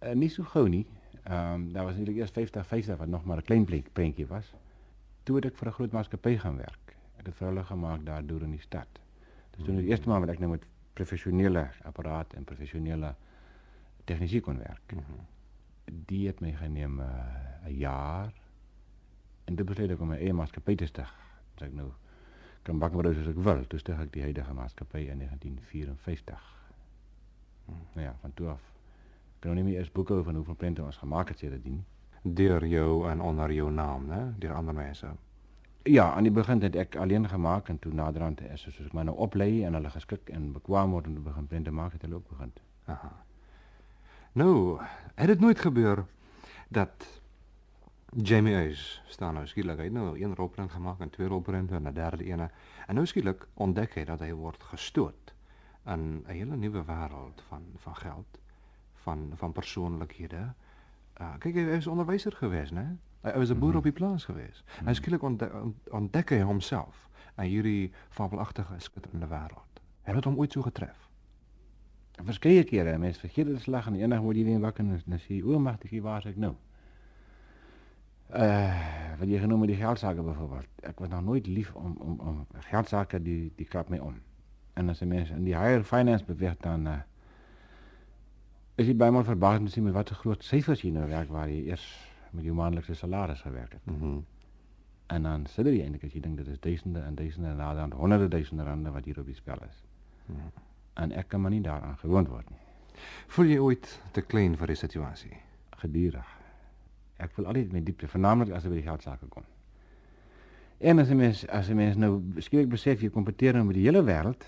Uh, 0.00 0.12
nie 0.16 0.28
so 0.28 0.44
gou 0.44 0.68
nie. 0.68 0.86
Ehm 1.22 1.54
um, 1.54 1.72
daar 1.72 1.84
was 1.84 1.96
eintlik 1.96 2.16
eers 2.16 2.30
50 2.30 2.66
50 2.66 2.96
wat 2.96 3.08
nog 3.08 3.24
maar 3.24 3.36
'n 3.36 3.42
klein 3.42 3.64
prentjie 3.92 4.26
was. 4.26 4.54
Toe 5.22 5.36
het 5.36 5.44
ek 5.44 5.56
vir 5.56 5.68
'n 5.68 5.72
groot 5.72 5.92
maatskappy 5.92 6.36
gaan 6.36 6.56
werk. 6.56 6.96
Ek 7.16 7.26
het 7.26 7.34
vir 7.34 7.48
hulle 7.48 7.64
gemaak 7.64 8.04
daar 8.04 8.26
deur 8.26 8.42
in 8.42 8.50
die 8.50 8.60
stad. 8.60 9.00
Dis 9.50 9.64
toen 9.64 9.76
het 9.76 9.84
eerste 9.84 10.08
maal 10.08 10.20
wat 10.20 10.28
ek 10.28 10.38
nou 10.38 10.50
met 10.50 10.66
professionele 10.92 11.68
apparaat 11.82 12.32
en 12.32 12.44
professionele 12.44 13.14
tegnisie 14.04 14.40
kon 14.40 14.58
werk. 14.58 14.92
Mm 14.92 14.98
-hmm. 14.98 15.26
Die 16.06 16.26
het 16.26 16.40
my 16.40 16.52
geneem 16.52 17.00
'n 17.00 17.04
uh, 17.68 17.78
jaar. 17.78 18.32
En 19.44 19.54
dit 19.54 19.66
besluit 19.66 19.90
ek 19.90 20.00
om 20.00 20.08
my 20.08 20.16
eie 20.16 20.32
maatskappy 20.32 20.74
te. 20.74 20.86
Dus 21.54 21.66
ek 21.68 21.72
nou 21.72 21.92
kan 22.62 22.78
bak 22.78 22.92
maar 22.92 23.14
soos 23.14 23.30
ek 23.32 23.38
wil. 23.44 23.64
Toe 23.66 23.78
stig 23.78 24.00
ek 24.00 24.12
die 24.12 24.22
huidige 24.22 24.52
maatskappy 24.54 25.06
in 25.08 25.18
1954. 25.18 26.42
Mm. 27.66 27.80
Nou 27.94 28.06
ja, 28.06 28.14
van 28.20 28.34
toe 28.34 28.48
af 28.48 28.70
kan 29.40 29.54
nou 29.54 29.62
nie 29.62 29.70
meer 29.70 29.80
eens 29.80 29.92
boeke 29.92 30.22
van 30.24 30.34
hoeveel 30.34 30.54
prente 30.54 30.82
ons 30.82 30.96
gemaak 30.96 31.28
het 31.28 31.38
sedertdien. 31.38 31.84
Deur 32.22 32.66
jou 32.66 33.08
en 33.08 33.20
onder 33.20 33.52
jou 33.52 33.70
naam, 33.72 34.06
né? 34.06 34.20
Deur 34.38 34.54
ander 34.54 34.74
mense. 34.74 35.08
Ja, 35.82 36.10
aan 36.12 36.22
die 36.22 36.32
begin 36.32 36.60
het 36.62 36.76
ek 36.76 36.96
alleen 36.96 37.28
gemaak 37.28 37.68
en 37.68 37.78
toe 37.78 37.92
naderhand 37.94 38.40
is 38.40 38.60
soos 38.60 38.82
ek 38.84 38.92
my 38.92 39.06
nou 39.08 39.16
oplei 39.16 39.64
en 39.64 39.78
hulle 39.78 39.90
geskik 39.90 40.28
en 40.28 40.52
bekwaam 40.52 40.92
word 40.92 41.08
om 41.08 41.14
te 41.16 41.24
begin 41.24 41.46
prente 41.46 41.72
maak 41.72 41.96
het 41.96 42.04
hulle 42.04 42.20
ook 42.20 42.28
begin. 42.28 42.52
Aha. 42.84 43.12
Nou, 44.32 44.80
het 45.14 45.26
dit 45.26 45.40
nooit 45.40 45.58
gebeur 45.58 46.04
dat 46.68 47.19
Jamie 48.16 48.54
Eis 48.54 49.02
staan 49.06 49.36
nou 49.38 49.44
skielik 49.46 49.78
hy 49.78 49.84
nou 49.94 50.16
een 50.18 50.32
rolprent 50.34 50.72
gemaak 50.74 50.98
en 51.04 51.12
twee 51.14 51.28
rolprente 51.30 51.74
en 51.74 51.86
'n 51.86 51.94
derde 51.94 52.24
ene 52.24 52.50
en 52.86 52.94
nou 52.94 53.06
skielik 53.06 53.46
ontdek 53.54 53.94
hy 53.94 54.04
dat 54.04 54.20
hy 54.20 54.32
word 54.32 54.62
gestoot 54.62 55.34
in 55.86 56.24
'n 56.26 56.32
hele 56.32 56.56
nuwe 56.56 56.82
wêreld 56.84 57.42
van 57.48 57.62
van 57.76 57.96
geld 57.96 58.40
van 58.94 59.30
van 59.34 59.52
persoonlikhede. 59.52 60.54
Uh, 61.20 61.34
kyk 61.38 61.54
hy 61.54 61.60
is 61.60 61.86
onderwyser 61.86 62.32
gewees, 62.32 62.70
né? 62.70 62.98
Hy 63.22 63.38
was 63.38 63.50
'n 63.50 63.58
boer 63.58 63.68
-hmm. 63.68 63.78
op 63.78 63.84
die 63.84 63.92
plaas 63.92 64.24
gewees. 64.24 64.64
Mm 64.64 64.78
-hmm. 64.78 64.86
Hy 64.86 64.94
skielik 64.94 65.22
ontdek, 65.22 65.52
ontdek 65.90 66.30
hy 66.30 66.40
homself 66.40 67.08
in 67.36 67.44
hierdie 67.44 67.92
fabelagtige 68.08 68.74
skitterende 68.78 69.26
wêreld. 69.26 69.80
Het 70.02 70.14
dit 70.14 70.24
hom 70.24 70.38
ooit 70.38 70.52
so 70.52 70.62
getref? 70.62 71.08
verskeie 72.24 72.64
kere 72.64 72.98
mense 72.98 73.20
vergeet 73.20 73.46
dit 73.46 73.60
slag 73.60 73.86
en 73.86 73.94
eendag 73.94 74.20
word 74.20 74.36
jy 74.36 74.44
weer 74.44 74.60
wakker 74.60 74.84
en 74.84 75.02
dan 75.06 75.18
sê 75.18 75.34
jy 75.34 75.42
o 75.42 75.58
magtig 75.58 76.02
waar 76.02 76.18
is 76.18 76.26
ek 76.26 76.36
nou 76.36 76.56
wat 79.20 79.28
jy 79.28 79.38
genoem 79.42 79.66
die 79.66 79.76
geldsake 79.76 80.22
byvoorbeeld 80.22 80.84
ek 80.90 80.98
was 81.02 81.08
nog 81.08 81.24
nooit 81.24 81.46
lief 81.46 81.74
om 81.74 81.96
om 81.98 82.18
om 82.20 82.46
geldsake 82.70 83.22
die 83.22 83.52
die 83.56 83.66
krap 83.66 83.88
my 83.88 83.98
om 83.98 84.20
en 84.74 84.88
as 84.88 85.00
mense 85.00 85.34
in 85.34 85.44
die 85.44 85.56
higher 85.56 85.84
finance 85.84 86.24
beweeg 86.24 86.56
dan 86.60 86.86
uh, 86.86 86.98
is 88.76 88.86
jy 88.86 88.94
bymal 88.96 89.24
verbaas 89.24 89.58
om 89.58 89.66
te 89.66 89.72
sien 89.72 89.84
met 89.84 89.94
wat 89.94 90.10
'n 90.10 90.22
groot 90.22 90.44
syfers 90.44 90.82
jy 90.82 90.90
nou 90.90 91.08
werk 91.08 91.28
waar 91.28 91.48
jy 91.48 91.66
eers 91.68 91.86
met 92.30 92.44
jou 92.44 92.54
maandelikse 92.54 92.94
salaris 92.94 93.40
gewerk 93.40 93.72
het 93.72 93.84
mm 93.84 94.00
-hmm. 94.00 94.24
en 95.06 95.22
dan 95.22 95.46
sit 95.46 95.66
jy 95.66 95.82
eintlik 95.82 96.04
as 96.04 96.12
jy 96.12 96.20
dink 96.20 96.36
dit 96.36 96.48
is 96.48 96.60
duisende 96.60 97.00
en 97.00 97.14
duisende 97.14 97.48
en 97.48 97.56
dan 97.56 97.92
honderde 97.92 98.28
duisende 98.28 98.64
rande 98.64 98.90
wat 98.90 99.04
hier 99.04 99.18
op 99.18 99.26
die 99.26 99.34
spel 99.34 99.58
is 99.68 99.84
mm 100.26 100.36
-hmm 100.36 100.68
en 100.94 101.12
ek 101.12 101.28
kan 101.28 101.40
maar 101.40 101.50
nie 101.50 101.62
daaraan 101.64 101.96
gewoond 101.98 102.28
word 102.28 102.50
nie. 102.50 102.58
Voel 103.34 103.54
jy 103.54 103.58
ooit 103.58 103.88
te 104.12 104.22
klein 104.22 104.56
vir 104.60 104.74
die 104.74 104.76
situasie? 104.76 105.32
Gedurig. 105.82 106.39
Ek 107.20 107.32
voel 107.36 107.50
altyd 107.52 107.72
my 107.72 107.82
diepte, 107.84 108.08
vernaamlik 108.08 108.52
as 108.56 108.64
dit 108.64 108.72
by 108.72 108.78
die 108.80 108.86
geldsaake 108.86 109.28
kom. 109.32 109.44
En 110.80 110.98
as 110.98 111.10
'n 111.10 111.16
mens 111.16 111.46
as 111.48 111.68
'n 111.68 111.76
mens 111.76 111.96
nou 111.96 112.22
skielik 112.38 112.68
besef 112.68 113.00
jy 113.00 113.10
kompeteer 113.10 113.52
nou 113.54 113.64
met 113.64 113.74
die 113.74 113.84
hele 113.84 114.02
wêreld, 114.02 114.44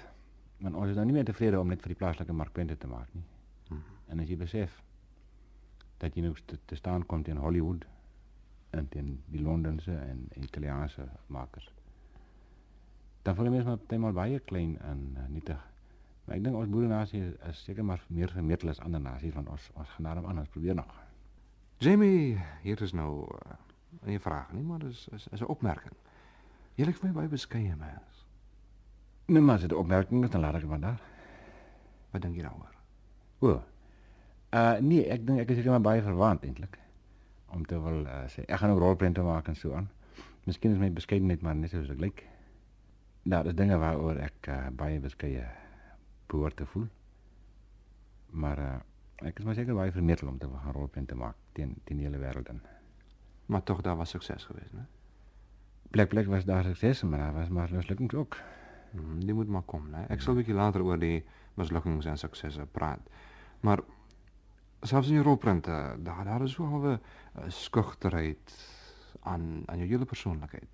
dan 0.58 0.74
ons 0.74 0.88
is 0.88 0.96
nou 0.96 1.04
nie 1.04 1.12
meer 1.12 1.24
tevrede 1.24 1.60
om 1.60 1.68
net 1.68 1.80
vir 1.82 1.88
die 1.88 1.98
plaaslike 1.98 2.32
markpunte 2.32 2.78
te 2.78 2.86
maak 2.86 3.08
nie. 3.12 3.24
Hmm. 3.68 3.82
En 4.08 4.20
as 4.20 4.28
jy 4.28 4.36
besef 4.36 4.82
dat 5.98 6.14
jy 6.14 6.22
nou 6.22 6.34
te, 6.46 6.58
te 6.64 6.74
staan 6.74 7.06
kom 7.06 7.22
in 7.24 7.36
Hollywood 7.36 7.84
en 8.70 8.86
in 8.90 9.22
die 9.26 9.42
Londense 9.42 9.94
en 9.94 10.28
Italiaanse 10.40 11.08
makers. 11.26 11.72
Dan 13.22 13.34
voel 13.34 13.44
jy 13.44 13.52
mens 13.52 13.64
maar 13.64 13.78
eendag 13.88 14.12
baie 14.12 14.40
klein 14.40 14.78
en 14.80 15.16
uh, 15.16 15.28
nietig. 15.28 15.60
Maar 16.24 16.36
ek 16.36 16.44
dink 16.44 16.56
ons 16.56 16.70
boerenasie 16.70 17.22
is 17.50 17.64
seker 17.66 17.84
maar 17.84 18.02
meer 18.08 18.30
gemetel 18.30 18.72
as 18.72 18.80
ander 18.80 19.02
nasies 19.02 19.34
van 19.34 19.48
ons 19.50 19.70
ons 19.74 19.88
gaan 19.88 20.08
daarom 20.08 20.24
anders 20.24 20.48
probeer 20.48 20.74
nog. 20.74 20.92
Jamie, 21.82 22.38
hier 22.62 22.78
is 22.82 22.92
nou 22.94 23.26
uh, 23.26 23.54
nie 24.06 24.14
'n 24.14 24.20
vraag 24.22 24.52
nie, 24.52 24.62
maar 24.62 24.78
dis 24.78 25.08
is 25.08 25.26
is 25.32 25.40
'n 25.40 25.50
opmerking. 25.50 25.94
Jy 26.74 26.84
lyk 26.84 26.96
vir 26.96 27.08
my 27.08 27.14
baie 27.14 27.28
beskeie 27.28 27.74
mens. 27.76 28.26
Nee, 29.26 29.42
maar 29.42 29.58
'n 29.58 29.74
opmerking 29.74 30.24
is, 30.24 30.30
dan 30.30 30.40
laat 30.40 30.54
ek 30.54 30.68
dit 30.68 30.80
daar. 30.80 31.00
Wat 32.10 32.22
jy 32.22 32.42
daaroor? 32.42 32.74
O. 33.38 33.62
Uh 34.52 34.78
nee, 34.78 35.08
ek 35.10 35.26
dink 35.26 35.40
ek 35.40 35.50
is 35.50 35.56
net 35.56 35.66
maar 35.66 35.80
baie 35.80 36.02
verwant 36.02 36.44
eintlik 36.44 36.78
om 37.48 37.66
te 37.66 37.82
wil 37.82 38.06
uh, 38.06 38.28
sê 38.28 38.44
ek 38.46 38.58
gaan 38.58 38.70
'n 38.70 38.78
rolprent 38.78 39.18
maak 39.18 39.48
en 39.48 39.56
so 39.56 39.74
aan. 39.74 39.90
Miskien 40.44 40.72
is 40.72 40.78
my 40.78 40.90
beskeidenheid 40.92 41.42
maar 41.42 41.54
net 41.54 41.70
soos 41.70 41.90
ek 41.90 41.98
lyk. 41.98 42.26
Nou, 43.22 43.42
dis 43.42 43.54
dinge 43.54 43.78
waaroor 43.78 44.16
ek 44.16 44.46
uh, 44.48 44.68
baie 44.70 45.00
beskeie 45.00 45.46
behoort 46.26 46.56
te 46.56 46.66
voel. 46.66 46.86
Maar 48.30 48.58
uh, 48.58 48.80
ek 49.24 49.38
is 49.38 49.44
maar 49.44 49.54
seker 49.54 49.74
baie 49.74 49.92
vermetel 49.92 50.28
om 50.28 50.38
te 50.38 50.48
gaan 50.48 50.72
rolprent 50.72 51.08
te 51.08 51.14
maak 51.14 51.36
teen 51.52 51.76
teen 51.84 52.00
die 52.00 52.06
hele 52.06 52.18
wêreld 52.18 52.48
in. 52.48 52.60
Maar 53.46 53.62
tog 53.62 53.80
daar 53.80 53.96
was 53.96 54.10
sukses 54.10 54.44
geweest, 54.44 54.72
né? 54.72 54.86
Plek 55.90 56.08
plek 56.08 56.26
was 56.26 56.44
daar 56.44 56.64
sukses, 56.64 57.02
maar 57.02 57.18
daar 57.18 57.32
was 57.32 57.48
maar 57.48 57.68
mislukkings 57.72 58.14
ook. 58.14 58.36
Hmm, 58.90 59.20
die 59.24 59.34
moet 59.34 59.48
maar 59.48 59.62
kom, 59.62 59.90
né? 59.90 60.06
Ek 60.08 60.20
sal 60.20 60.34
'n 60.34 60.36
bietjie 60.36 60.54
later 60.54 60.82
oor 60.82 60.98
die 60.98 61.24
mislukkings 61.54 62.06
en 62.06 62.18
suksesse 62.18 62.66
praat. 62.66 63.00
Maar 63.60 63.80
selfs 64.82 65.08
in 65.08 65.14
die 65.14 65.22
rolprente, 65.22 65.96
daar 66.02 66.24
daar 66.24 66.42
is 66.42 66.52
so 66.52 66.64
'n 66.64 66.84
uh, 66.92 66.98
skugterheid 67.48 68.54
aan 69.20 69.62
aan 69.66 69.78
jou 69.78 69.88
hele 69.88 70.04
persoonlikheid. 70.04 70.68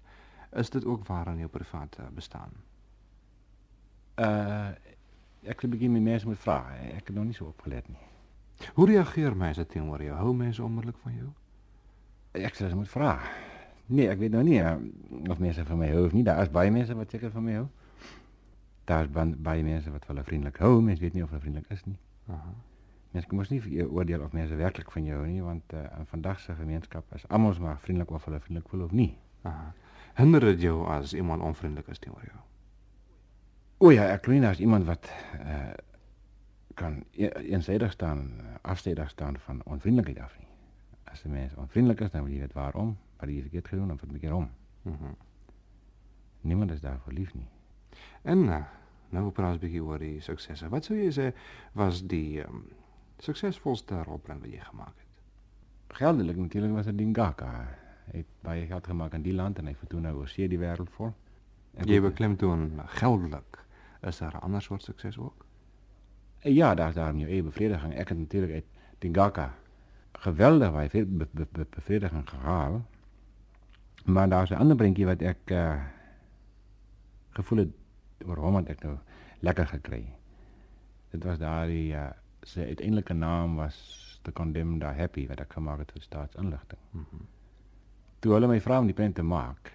Is 0.53 0.71
dit 0.71 0.85
ook 0.85 1.07
waar 1.07 1.27
in 1.27 1.39
jou 1.39 1.49
private 1.49 2.03
bestaan? 2.15 2.53
Uh 4.17 4.71
ek 5.43 5.61
wil 5.61 5.71
begin 5.71 5.93
met 5.93 6.03
mense 6.03 6.27
moet 6.27 6.39
vra. 6.39 6.75
Ek 6.77 7.07
het 7.07 7.17
nog 7.17 7.25
nie 7.25 7.35
so 7.35 7.45
opgelet 7.45 7.89
nie. 7.89 8.09
Hoe 8.75 8.87
reageer 8.87 9.37
mense 9.37 9.67
teenoor 9.67 10.03
jou? 10.03 10.17
Hou 10.19 10.35
mense 10.35 10.63
onmiddellik 10.63 10.99
van 11.03 11.15
jou? 11.15 11.29
Ek 12.39 12.57
sê 12.59 12.69
jy 12.69 12.79
moet 12.79 12.91
vra. 12.91 13.19
Nee, 13.89 14.09
ek 14.13 14.21
weet 14.21 14.35
nog 14.35 14.45
nie 14.45 14.59
uh, 14.61 14.75
of 15.33 15.41
mense 15.41 15.65
van 15.65 15.79
my 15.81 15.89
hou 15.93 16.05
of 16.07 16.17
nie. 16.17 16.25
Daar 16.27 16.43
is 16.45 16.51
baie 16.53 16.71
mense 16.71 16.95
wat 16.95 17.15
seker 17.15 17.33
van 17.33 17.47
my 17.47 17.55
hou. 17.57 17.67
Daar 18.89 19.09
is 19.09 19.37
baie 19.41 19.63
mense 19.65 19.93
wat 19.93 20.09
hulle 20.11 20.25
vriendelik 20.27 20.61
hou. 20.65 20.75
Mense 20.85 21.05
weet 21.05 21.17
nie 21.17 21.25
of 21.25 21.33
hulle 21.33 21.45
vriendelik 21.45 21.71
is 21.73 21.85
nie. 21.89 21.97
Aha. 22.29 22.53
Mensen 23.11 23.35
moest 23.35 23.51
niet 23.51 23.65
oordeel 23.89 24.23
of 24.23 24.33
mensen 24.33 24.57
werkelijk 24.57 24.93
van 24.93 25.05
jou 25.05 25.27
nie, 25.27 25.43
want 25.43 25.73
uh, 25.75 25.81
in 25.99 26.07
vandaag 26.07 26.41
se 26.41 26.55
gemeenskap 26.55 27.15
is 27.15 27.29
almal 27.29 27.55
maar 27.61 27.79
vriendelijk 27.79 28.11
of 28.11 28.25
hulle 28.25 28.41
vriendelijk 28.41 28.73
wil 28.73 28.85
of 28.85 28.91
niet. 28.91 29.15
Aha. 29.43 29.73
Hinder 30.15 30.41
dit 30.41 30.61
jou 30.61 30.87
as 30.87 31.15
iemand 31.15 31.43
onvriendelijk 31.43 31.89
is 31.89 31.99
teenoor 31.99 32.23
jou? 32.25 32.39
O 33.79 33.91
ja, 33.91 34.09
ek 34.11 34.25
glo 34.27 34.47
as 34.49 34.59
iemand 34.59 34.85
wat 34.85 35.09
uh, 35.39 35.71
kan 36.79 37.03
e-, 37.11 37.35
eensaidig 37.53 37.93
staan, 37.93 38.31
afstedig 38.63 39.11
staan 39.11 39.39
van 39.39 39.63
onvriendelijkheid 39.65 40.25
af 40.25 40.39
nie. 40.39 40.49
As 41.05 41.25
'n 41.25 41.31
mens 41.31 41.55
onvriendelik 41.55 42.01
is, 42.01 42.11
dan 42.11 42.23
wil 42.23 42.33
jy 42.33 42.39
weet 42.39 42.53
waarom, 42.53 42.97
wat 43.17 43.29
jy 43.29 43.41
verkeerd 43.41 43.69
gedoen 43.69 43.93
of 43.93 44.01
wat 44.01 44.19
keer 44.19 44.35
om. 44.35 44.51
Mhm. 44.83 45.13
Niemand 46.41 46.71
is 46.71 46.81
daarvoor 46.81 47.13
lief 47.13 47.35
nie. 47.35 47.49
En 48.23 48.45
nou 49.09 49.31
praat 49.31 49.53
ons 49.53 49.61
bietjie 49.63 49.83
oor 49.83 49.99
die 49.99 50.21
suksesse. 50.21 50.69
Wat 50.69 50.85
sou 50.85 50.97
jy 50.99 51.11
sê 51.13 51.33
was 51.73 52.03
die 52.07 52.45
um, 52.45 52.65
suksesvolste 53.19 54.03
rolprent 54.03 54.41
wat 54.41 54.51
jy 54.51 54.61
gemaak 54.61 54.95
het? 54.97 55.23
Geldelik 55.99 56.37
natuurlik 56.37 56.73
was 56.73 56.85
dit 56.85 56.99
Dingaka. 56.99 57.69
Hy 58.13 58.23
het 58.23 58.27
baie 58.41 58.67
geld 58.67 58.87
gemaak 58.87 59.15
in 59.15 59.23
die 59.23 59.35
land 59.35 59.59
en 59.59 59.65
nou 60.01 60.15
oor 60.17 60.29
see 60.29 60.49
die 60.49 60.61
wêreld 60.61 60.91
vol. 60.91 61.15
En 61.75 61.89
jy 61.89 62.01
beklem 62.01 62.37
toe 62.37 62.53
geldelik. 62.87 63.65
Is 64.03 64.19
daar 64.19 64.35
'n 64.35 64.45
ander 64.47 64.63
soort 64.63 64.83
ook? 65.19 65.28
Ja, 66.41 66.75
daar 66.75 66.89
is 66.89 66.95
daar 66.95 67.09
een 67.09 67.33
eeuw 67.33 67.43
bevrediging. 67.43 67.99
Ik 67.99 68.09
heb 68.09 68.19
natuurlijk 68.19 68.53
uit 68.53 68.65
Tingaka 68.99 69.55
geweldig 70.13 70.73
bij 70.73 70.91
veel 70.91 71.07
be 71.07 71.29
be 71.31 71.47
be 71.53 71.67
bevrediging 71.71 72.29
gehaald. 72.29 72.83
Maar 74.05 74.29
daar 74.29 74.43
is 74.43 74.51
een 74.51 74.57
ander 74.57 74.77
brinkje 74.77 75.05
wat 75.05 75.21
ik 75.21 75.51
uh, 75.51 75.85
gevoel 77.31 77.59
het 77.59 77.69
waarom 78.19 78.59
ik 78.59 78.83
nou 78.83 78.97
lekker 79.39 79.67
gekregen. 79.67 80.15
Het 81.09 81.25
was 81.25 81.39
daar 81.39 81.67
die, 81.67 81.93
uh, 81.93 82.07
zijn 82.41 82.67
uiteindelijke 82.67 83.13
naam 83.13 83.55
was 83.55 84.19
The 84.23 84.33
Condemned 84.33 84.83
Happy, 84.83 85.27
wat 85.27 85.41
ik 85.41 85.53
gemaakt 85.53 85.79
heb 85.79 85.91
voor 85.93 86.01
staatsinlichting. 86.01 86.81
Mm 86.91 87.07
-hmm. 87.11 87.27
Toen 88.19 88.33
hulle 88.33 88.47
my 88.47 88.61
vra 88.61 88.79
om 88.79 88.85
die 88.85 88.95
print 88.95 89.15
te 89.15 89.23
maak, 89.23 89.73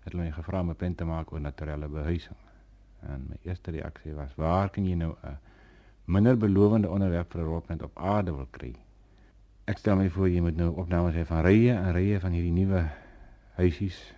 het 0.00 0.12
hulle 0.12 0.24
my 0.24 0.32
gevra 0.32 0.60
om 0.60 0.70
'n 0.70 0.76
print 0.76 0.96
te 0.96 1.04
maak 1.04 1.32
oor 1.32 1.40
naturele 1.40 1.88
behuising. 1.88 2.36
En 3.00 3.26
my 3.28 3.36
eerste 3.42 3.70
reaksie 3.70 4.14
was: 4.14 4.34
"Waar 4.34 4.70
kan 4.70 4.84
jy 4.84 4.94
nou 4.94 5.14
'n 5.22 5.26
uh, 5.26 5.32
minder 6.04 6.36
belovende 6.36 6.90
onderwerp 6.90 7.32
vir 7.32 7.40
'n 7.40 7.44
rolprent 7.44 7.82
op 7.82 7.98
aarde 7.98 8.32
wil 8.32 8.46
kry. 8.50 8.74
Ek 9.64 9.78
stel 9.78 9.96
my 9.96 10.10
voor 10.10 10.28
jy 10.28 10.40
moet 10.40 10.56
nou 10.56 10.74
opnames 10.76 11.14
hê 11.14 11.24
van 11.26 11.42
rye 11.42 11.72
en 11.72 11.92
rye 11.92 12.20
van 12.20 12.32
hierdie 12.32 12.52
nuwe 12.52 12.90
huisies 13.54 14.14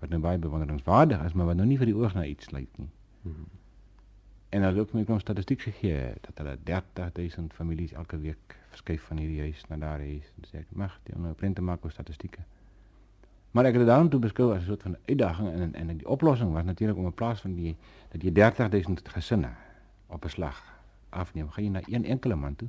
wat 0.00 0.10
nou 0.10 0.20
baie 0.20 0.38
bewonderingswaardig 0.38 1.24
is, 1.24 1.32
maar 1.32 1.46
wat 1.46 1.56
nou 1.56 1.66
nie 1.66 1.78
vir 1.78 1.86
die 1.86 1.96
oog 1.96 2.14
na 2.14 2.24
iets 2.24 2.50
lyk 2.50 2.68
nie. 2.76 2.90
Hmm. 3.22 3.48
En 4.48 4.62
dan 4.62 4.78
ook 4.78 4.92
met 4.92 5.08
'n 5.08 5.18
statistiek 5.18 5.60
gegee 5.60 6.12
dat 6.20 6.38
hulle 6.38 6.58
30000 6.62 7.52
families 7.52 7.92
elke 7.92 8.18
week 8.18 8.56
verskuif 8.68 9.02
van 9.02 9.16
hierdie 9.16 9.40
huis 9.40 9.64
na 9.68 9.76
daardie 9.76 10.10
huis. 10.10 10.32
Dis 10.34 10.52
ek 10.52 10.66
mag 10.70 11.00
die 11.02 11.18
nou 11.18 11.34
prente 11.34 11.62
maak 11.62 11.84
oor 11.84 11.90
statistieke. 11.90 12.40
Maar 13.50 13.64
ek 13.64 13.72
het 13.72 13.80
dit 13.80 13.88
daarom 13.88 14.08
toe 14.08 14.20
beskou 14.20 14.54
as 14.54 14.62
'n 14.62 14.66
soort 14.66 14.82
van 14.82 14.96
uitdaging 15.06 15.48
en 15.48 15.74
en 15.74 15.96
die 15.96 16.08
oplossing 16.08 16.52
was 16.52 16.64
natuurlik 16.64 16.96
om 16.96 17.04
in 17.04 17.14
plaas 17.14 17.40
van 17.40 17.54
die 17.54 17.76
dat 18.08 18.22
jy 18.22 18.32
30000 18.32 19.08
gesinne 19.08 19.50
op 20.06 20.24
'n 20.24 20.28
slag 20.28 20.62
afneem, 21.10 21.50
gaan 21.50 21.64
jy 21.64 21.70
na 21.70 21.80
een 21.86 22.04
enkele 22.04 22.34
man 22.34 22.56
toe. 22.56 22.68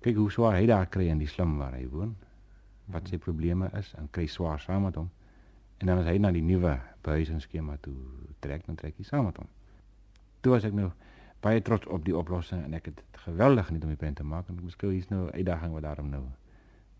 Kyk 0.00 0.16
hoe 0.16 0.30
swaar 0.30 0.54
hy 0.54 0.66
daar 0.66 0.86
kry 0.86 1.08
in 1.08 1.18
die 1.18 1.26
slum 1.26 1.58
waar 1.58 1.72
hy 1.72 1.88
woon. 1.88 2.16
Wat 2.84 3.08
sy 3.08 3.18
probleme 3.18 3.70
is 3.72 3.94
en 3.94 4.10
kry 4.10 4.26
swaar 4.26 4.60
saam 4.60 4.82
met 4.82 4.94
hom. 4.94 5.10
En 5.78 5.86
dan 5.86 5.98
as 5.98 6.04
hy 6.04 6.18
na 6.18 6.30
die 6.30 6.42
nuwe 6.42 6.80
behuisingsskema 7.02 7.76
toe 7.80 7.96
trek, 8.38 8.66
dan 8.66 8.74
trek 8.74 8.94
hy 8.96 9.04
saam 9.04 9.24
met 9.24 9.36
hom. 9.36 9.48
Toe 10.40 10.52
was 10.52 10.64
ek 10.64 10.72
nou 10.72 10.90
baie 11.40 11.62
trots 11.62 11.86
op 11.86 12.04
die 12.04 12.16
oplossing 12.16 12.64
en 12.64 12.74
ek 12.74 12.84
het 12.84 12.96
dit 12.96 13.20
geweldig 13.20 13.66
geniet 13.66 13.82
om 13.82 13.88
die 13.88 13.96
pen 13.96 14.14
te 14.14 14.24
maak 14.24 14.48
en 14.48 14.58
ek 14.58 14.64
beskou 14.64 14.92
hier's 14.92 15.08
nou 15.08 15.26
'n 15.26 15.32
uitdaging 15.32 15.72
wat 15.72 15.82
daarom 15.82 16.10
nou 16.10 16.24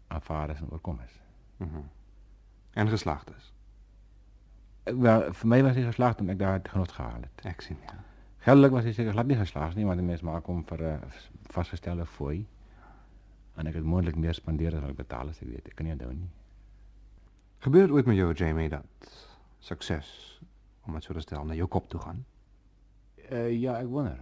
aanvaar 0.09 0.51
is 0.51 0.61
en 0.61 0.71
oorkom 0.71 1.01
is. 1.01 1.21
Mhm. 1.59 1.77
Mm 1.77 1.89
en 2.75 2.89
geslaagd 2.89 3.31
is. 3.37 3.53
Wel, 4.83 5.33
vir 5.33 5.49
my 5.49 5.63
was 5.63 5.77
hy 5.79 5.85
geslaagd 5.87 6.21
omdat 6.21 6.35
ek 6.35 6.41
daar 6.41 6.61
genot 6.73 6.93
gehaal 6.93 7.23
het. 7.23 7.45
Ek 7.49 7.61
sien 7.61 7.79
ja. 7.87 8.01
Geldelik 8.45 8.75
was 8.77 8.85
hy 8.85 8.93
seker 8.93 9.15
glad 9.17 9.29
nie 9.31 9.39
geslaag 9.41 9.73
nie 9.73 9.87
want 9.89 10.01
'n 10.01 10.05
mens 10.05 10.23
maak 10.23 10.45
hom 10.45 10.65
vir 10.69 10.83
'n 10.85 11.01
vasgestelde 11.49 12.05
fooi 12.07 12.47
en 13.57 13.67
ek 13.67 13.75
het 13.75 13.85
moontlik 13.85 14.17
meer 14.17 14.35
spandeer 14.35 14.75
as 14.75 14.83
wat 14.83 14.91
ek 14.91 14.97
betaal 14.97 15.29
as 15.29 15.41
ek 15.43 15.49
weet. 15.49 15.69
Ek 15.69 15.75
kan 15.77 15.87
nie 15.87 15.93
onthou 15.93 16.13
nie. 16.13 16.29
Gebeur 17.59 17.87
dit 17.87 17.91
ooit 17.91 18.07
met 18.07 18.17
jou 18.17 18.33
Jamie 18.35 18.69
dat 18.69 18.85
sukses 19.61 20.41
om 20.87 20.93
dit 20.93 21.03
so 21.03 21.15
te 21.15 21.21
stel 21.21 21.45
na 21.45 21.55
jou 21.55 21.69
kop 21.69 21.89
toe 21.89 22.01
gaan? 22.01 22.25
Uh, 23.31 23.51
ja, 23.61 23.79
ek 23.81 23.89
wonder. 23.89 24.21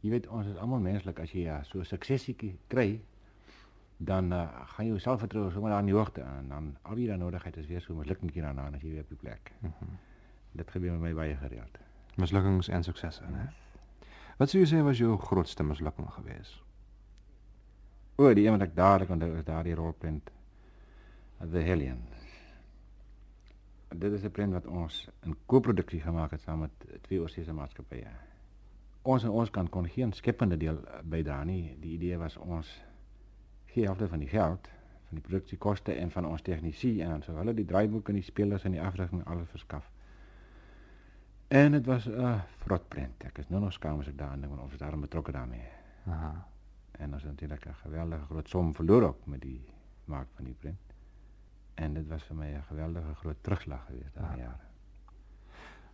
Jy 0.00 0.10
weet 0.10 0.26
ons 0.26 0.46
is 0.46 0.56
almal 0.56 0.80
menslik 0.80 1.20
as 1.20 1.30
jy 1.30 1.44
ja, 1.46 1.62
so 1.62 1.82
suksesiekie 1.82 2.58
kry, 2.66 3.00
dan 3.96 4.32
uh, 4.32 4.48
gaan 4.74 4.86
jou 4.86 4.98
selfvertroue 4.98 5.52
sommer 5.52 5.72
aan 5.72 5.86
die 5.86 5.94
hoogte 5.94 6.22
en 6.22 6.48
dan 6.48 6.76
al 6.82 6.94
wie 6.94 7.06
daar 7.06 7.18
nodigheid 7.18 7.56
is 7.56 7.66
weer 7.66 7.80
so 7.80 7.94
mislukking 7.94 8.32
hier 8.32 8.42
daarna 8.42 8.66
as 8.74 8.82
jy 8.82 8.90
weer 8.90 9.06
op 9.06 9.08
die 9.08 9.16
plek. 9.16 9.52
Mm 9.60 9.72
-hmm. 9.78 9.98
Dit 10.52 10.70
gebeur 10.70 10.92
met 10.92 11.00
my 11.00 11.14
baie 11.14 11.36
gereeld. 11.36 11.78
Mislukkings 12.18 12.68
en 12.68 12.84
suksesse, 12.84 13.24
né? 13.30 13.48
Wat 14.38 14.50
sou 14.50 14.60
jy 14.60 14.68
sê 14.70 14.80
was 14.86 14.98
jou 14.98 15.16
grootste 15.22 15.62
mislukking 15.66 16.10
geweest? 16.16 16.62
O, 18.18 18.32
die 18.34 18.46
een 18.46 18.56
wat 18.56 18.64
ek 18.66 18.74
dadelik 18.74 19.10
onthou 19.14 19.36
is 19.38 19.46
daardie 19.46 19.76
rolprent 19.78 20.30
The 21.38 21.62
Hellion. 21.62 22.00
Dit 23.94 24.12
is 24.12 24.24
'n 24.24 24.30
prent 24.30 24.52
wat 24.52 24.66
ons 24.66 25.08
in 25.24 25.36
koproduksie 25.46 26.00
gemaak 26.00 26.30
het 26.30 26.40
saam 26.40 26.58
met 26.58 26.72
twee 27.02 27.20
oorseese 27.20 27.52
maatskappye. 27.52 28.10
Ons 29.02 29.24
en 29.24 29.30
ons 29.30 29.50
kan 29.50 29.68
kon 29.68 29.88
geen 29.88 30.12
skepende 30.12 30.56
deel 30.56 30.80
bydra 31.04 31.44
nie. 31.44 31.76
Die 31.80 31.92
idee 31.92 32.18
was 32.18 32.36
ons 32.36 32.82
gee 33.66 33.84
helfte 33.84 34.08
van 34.08 34.18
die 34.18 34.28
geld 34.28 34.68
van 35.08 35.16
die 35.18 35.28
produksiekoste 35.28 35.92
en 35.92 36.10
van 36.10 36.26
ons 36.26 36.42
tegnisie 36.42 37.02
en 37.02 37.08
dan 37.08 37.22
sou 37.22 37.36
hulle 37.36 37.54
die 37.54 37.64
draaiboek 37.64 38.08
en 38.08 38.14
die 38.14 38.22
spelers 38.22 38.64
en 38.64 38.74
die 38.76 38.82
afrigting 38.82 39.24
alles 39.24 39.48
verskaf. 39.48 39.90
En 41.48 41.72
het 41.72 41.86
was 41.86 42.06
een 42.06 42.20
uh, 42.20 42.40
vrotprint. 42.56 43.24
Ik 43.24 43.38
is 43.38 43.48
nu 43.48 43.58
nog 43.58 43.80
als 43.82 44.06
ik 44.06 44.18
daar 44.18 44.28
aan 44.28 44.48
want 44.48 44.60
of 44.60 44.72
is 44.72 44.78
daarom 44.78 45.00
betrokken 45.00 45.32
daarmee. 45.32 45.68
Aha. 46.06 46.48
En 46.90 47.10
dat 47.10 47.18
is 47.18 47.24
natuurlijk 47.24 47.64
een 47.64 47.74
geweldige 47.74 48.24
grote 48.24 48.48
som 48.48 48.74
verloor 48.74 49.02
ook 49.02 49.26
met 49.26 49.40
die 49.40 49.64
maak 50.04 50.26
van 50.34 50.44
die 50.44 50.54
print. 50.54 50.80
En 51.74 51.94
dit 51.94 52.08
was 52.08 52.24
voor 52.24 52.36
mij 52.36 52.54
een 52.54 52.62
geweldige 52.62 53.14
grote 53.14 53.40
terugslag 53.40 53.86
geweest 53.86 54.14
na 54.14 54.36
jaren. 54.36 54.66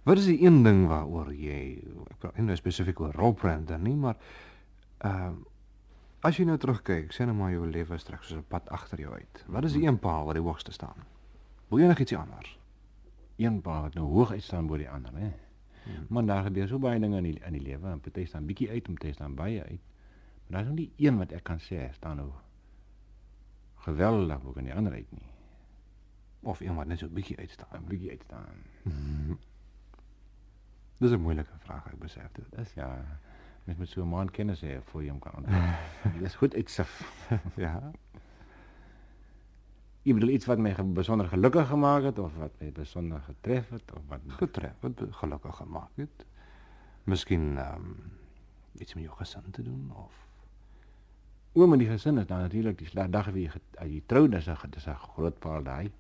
Wat 0.03 0.19
is 0.19 0.25
die 0.25 0.39
één 0.39 0.63
ding 0.63 0.87
waaroor 0.87 1.35
jy, 1.35 1.81
ek 2.11 2.19
praat 2.19 2.37
nie 2.37 2.45
nou 2.45 2.57
spesifiek 2.57 3.01
oor 3.01 3.15
rolprent 3.17 3.69
dan 3.69 3.83
nie, 3.83 3.97
maar 3.97 4.17
uh 5.05 5.33
as 6.25 6.39
jy 6.41 6.45
nou 6.49 6.57
terugkyk, 6.57 7.11
sê 7.13 7.27
nou 7.29 7.35
maar 7.37 7.51
jou 7.53 7.67
lewe 7.69 7.99
strek 8.01 8.23
soos 8.25 8.39
'n 8.41 8.47
pad 8.49 8.69
agter 8.73 9.01
jou 9.01 9.13
uit. 9.13 9.45
Wat 9.47 9.65
is 9.65 9.73
die 9.73 9.87
een 9.87 9.99
paal 9.99 10.25
wat 10.25 10.35
die 10.35 10.45
hoogste 10.45 10.73
staan? 10.73 11.05
Wil 11.69 11.79
jy 11.79 11.87
nog 11.87 11.99
ietsie 11.99 12.17
anders? 12.17 12.59
Een 13.37 13.61
paal 13.61 13.89
nou 13.93 14.07
hoog 14.09 14.31
uitstaan 14.31 14.67
bo 14.67 14.77
die 14.77 14.91
ander, 14.91 15.13
hè? 15.17 15.33
Hmm. 15.85 16.07
Maar 16.09 16.27
daar 16.27 16.43
gebeur 16.43 16.69
so 16.69 16.79
baie 16.79 17.01
dinge 17.01 17.17
in 17.17 17.23
die 17.23 17.39
in 17.41 17.53
die 17.53 17.63
lewe 17.63 17.89
en 17.89 18.01
party 18.01 18.25
staan 18.25 18.47
bietjie 18.47 18.71
uit 18.71 18.83
party 18.83 19.13
staan 19.13 19.35
baie 19.35 19.63
uit. 19.63 19.81
Maar 20.47 20.51
daar 20.51 20.61
is 20.61 20.67
nog 20.67 20.77
nie 20.77 20.93
een 20.97 21.19
wat 21.19 21.33
ek 21.33 21.43
kan 21.43 21.61
sê 21.61 21.93
staan 21.93 22.17
nou 22.17 22.31
geweldig 23.85 24.45
ook 24.45 24.57
in 24.57 24.65
die 24.65 24.75
ander 24.75 24.93
uit 24.93 25.11
nie. 25.13 25.29
Of 26.41 26.61
een 26.61 26.75
wat 26.75 26.87
net 26.87 26.99
so 26.99 27.09
bietjie 27.09 27.39
uit 27.39 27.51
staan, 27.51 27.85
bietjie 27.89 28.11
uit 28.11 28.23
staan. 28.25 28.65
Hmm. 28.83 29.39
Dis 30.99 31.11
'n 31.11 31.21
moeilike 31.21 31.59
vraag, 31.59 31.87
ek 31.87 31.99
besef 31.99 32.33
dit. 32.33 32.47
Dis 32.57 32.73
ja. 32.75 33.19
Mens 33.65 33.79
moet 33.79 33.89
so 33.89 34.03
'n 34.03 34.09
man 34.09 34.31
kennis 34.31 34.61
hê 34.61 34.81
voor 34.85 35.03
jy 35.03 35.11
hom 35.11 35.19
kan 35.19 35.33
antwoord. 35.33 36.21
Dis 36.21 36.35
goed 36.41 36.55
uitsif. 36.55 37.29
ja. 37.57 37.81
Jy 40.05 40.13
bedoel 40.13 40.35
iets 40.35 40.47
wat 40.51 40.61
my 40.61 40.75
besonder 40.93 41.29
gelukkig 41.33 41.69
gemaak 41.69 42.05
het 42.11 42.19
of 42.21 42.35
wat 42.37 42.53
my 42.61 42.69
besonder 42.77 43.21
getref 43.25 43.71
het 43.73 43.93
of 43.97 44.03
wat 44.09 44.21
getref 44.37 44.83
het, 44.85 45.01
gelukkig 45.21 45.57
gemaak 45.57 45.97
het. 45.97 46.27
Miskien 47.09 47.57
ehm 47.57 47.89
um, 47.89 47.97
iets 48.75 48.95
met 48.95 49.05
jou 49.05 49.17
gesin 49.17 49.51
te 49.51 49.63
doen 49.63 49.93
of 49.97 50.13
oom 51.55 51.73
en 51.73 51.79
die 51.79 51.89
gesin 51.89 52.19
is 52.19 52.27
dan 52.27 52.41
natuurlik 52.41 52.79
die 52.79 53.09
dag 53.09 53.31
wie 53.33 53.49
jy 53.49 53.89
jy 53.89 54.03
trou 54.07 54.29
dis 54.29 54.49
'n 54.49 54.71
dis 54.71 54.87
'n 54.87 54.95
groot 54.95 55.39
paal 55.39 55.63
daai. 55.63 55.91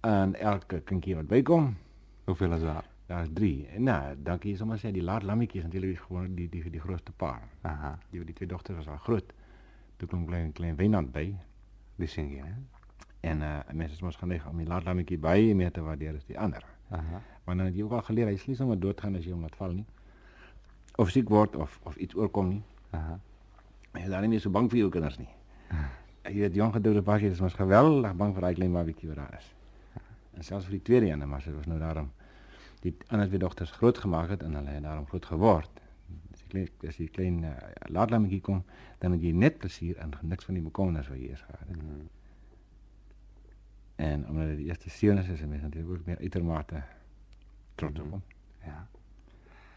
En 0.00 0.34
elke 0.34 0.80
kindjie 0.80 1.14
wat 1.14 1.26
bykom, 1.26 1.76
hoeveel 2.24 2.52
is 2.52 2.60
daar? 2.60 2.84
Daar 3.06 3.22
is 3.22 3.28
3. 3.32 3.66
En 3.66 3.82
nou, 3.82 4.14
dankie 4.22 4.56
sommer 4.56 4.78
sê 4.78 4.92
die 4.92 5.02
laat 5.02 5.22
lammetjie 5.22 5.60
is 5.60 5.64
natuurlik 5.64 5.98
gewoon 5.98 6.34
die 6.34 6.48
die 6.48 6.70
die 6.70 6.80
grootste 6.80 7.12
paar. 7.12 7.48
Aha. 7.62 7.98
Die 8.10 8.24
die 8.24 8.34
twee 8.34 8.48
dogters 8.48 8.76
was 8.76 8.88
al 8.88 8.98
groot. 8.98 9.32
Toe 9.96 10.08
kom 10.08 10.26
klein 10.26 10.52
klein 10.52 10.76
Wynand 10.76 11.12
by 11.12 11.34
die 11.96 12.10
sing 12.10 12.30
jy, 12.34 12.44
hè? 12.44 12.54
En 13.30 13.42
uh 13.42 13.58
mense 13.72 13.94
is 13.94 14.02
mos 14.04 14.16
geneig 14.20 14.44
om 14.48 14.58
die 14.60 14.68
laatlammetjie 14.68 15.18
baie 15.18 15.54
meer 15.54 15.72
te 15.72 15.82
waardeer 15.84 16.16
as 16.18 16.26
die 16.28 16.38
ander. 16.38 16.64
Aha. 16.90 17.20
Want 17.44 17.58
dan 17.58 17.66
het 17.66 17.76
jy 17.76 17.84
ook 17.86 17.92
al 17.98 18.02
geleer 18.08 18.28
hy 18.28 18.36
slegs 18.36 18.60
om 18.60 18.72
doodgaan 18.80 19.16
as 19.16 19.24
jy 19.24 19.32
hom 19.32 19.46
laat 19.46 19.56
val 19.56 19.72
nie. 19.72 19.86
Of 21.00 21.10
siek 21.10 21.30
word 21.32 21.56
of 21.56 21.78
of 21.88 21.96
iets 21.96 22.16
oorkom 22.16 22.48
nie. 22.48 22.62
Aha. 22.90 23.18
Jy 23.94 24.02
is 24.02 24.10
dan 24.10 24.28
nie 24.30 24.40
so 24.42 24.50
bang 24.50 24.68
vir 24.70 24.84
jou 24.84 24.90
kinders 24.90 25.18
nie. 25.18 25.30
Jy 26.24 26.38
weet 26.40 26.54
jong 26.56 26.72
gedoude 26.72 27.02
pakkie 27.04 27.28
is 27.30 27.40
mos 27.44 27.54
geweldig 27.54 28.14
bang 28.16 28.30
vir 28.34 28.46
daai 28.46 28.54
klein 28.56 28.72
babietjie 28.72 29.10
wat 29.10 29.18
daar 29.20 29.34
is. 29.38 29.48
En 30.34 30.42
selfs 30.46 30.64
vir 30.66 30.78
die 30.78 30.84
tweede 30.88 31.10
een, 31.10 31.24
maar 31.28 31.42
dit 31.44 31.54
was 31.54 31.66
nou 31.68 31.78
daarom 31.78 32.08
die 32.80 32.94
ander 33.08 33.28
twee 33.28 33.40
dogters 33.40 33.70
groot 33.76 33.98
gemaak 33.98 34.32
het 34.32 34.42
en 34.42 34.56
hulle 34.56 34.72
het 34.76 34.82
daarom 34.82 35.06
groot 35.06 35.26
geword. 35.26 35.83
Dis 36.54 36.98
die 37.00 37.08
klein 37.10 37.42
uh, 37.48 37.54
laatlammetjie 37.90 38.40
kom, 38.44 38.62
dan 39.02 39.16
het 39.16 39.24
jy 39.24 39.32
net 39.34 39.58
plesier 39.58 39.98
en 40.02 40.14
niks 40.22 40.46
van 40.46 40.58
die 40.58 40.64
bekommernisse 40.64 41.10
wat 41.10 41.20
jy 41.20 41.32
eers 41.32 41.42
gehad 41.46 41.68
het. 41.68 41.80
Mm. 41.82 42.04
En 44.04 44.28
omdat 44.28 44.52
dit 44.52 44.56
die 44.62 44.66
eerste 44.66 44.90
seun 44.90 45.18
is, 45.18 45.28
is 45.28 45.40
hy 45.40 45.46
natuurlik 45.46 45.90
ook 45.90 46.06
meer 46.06 46.18
uitermate 46.18 46.82
trots 47.74 48.00
op. 48.00 48.34
Ja. 48.64 48.86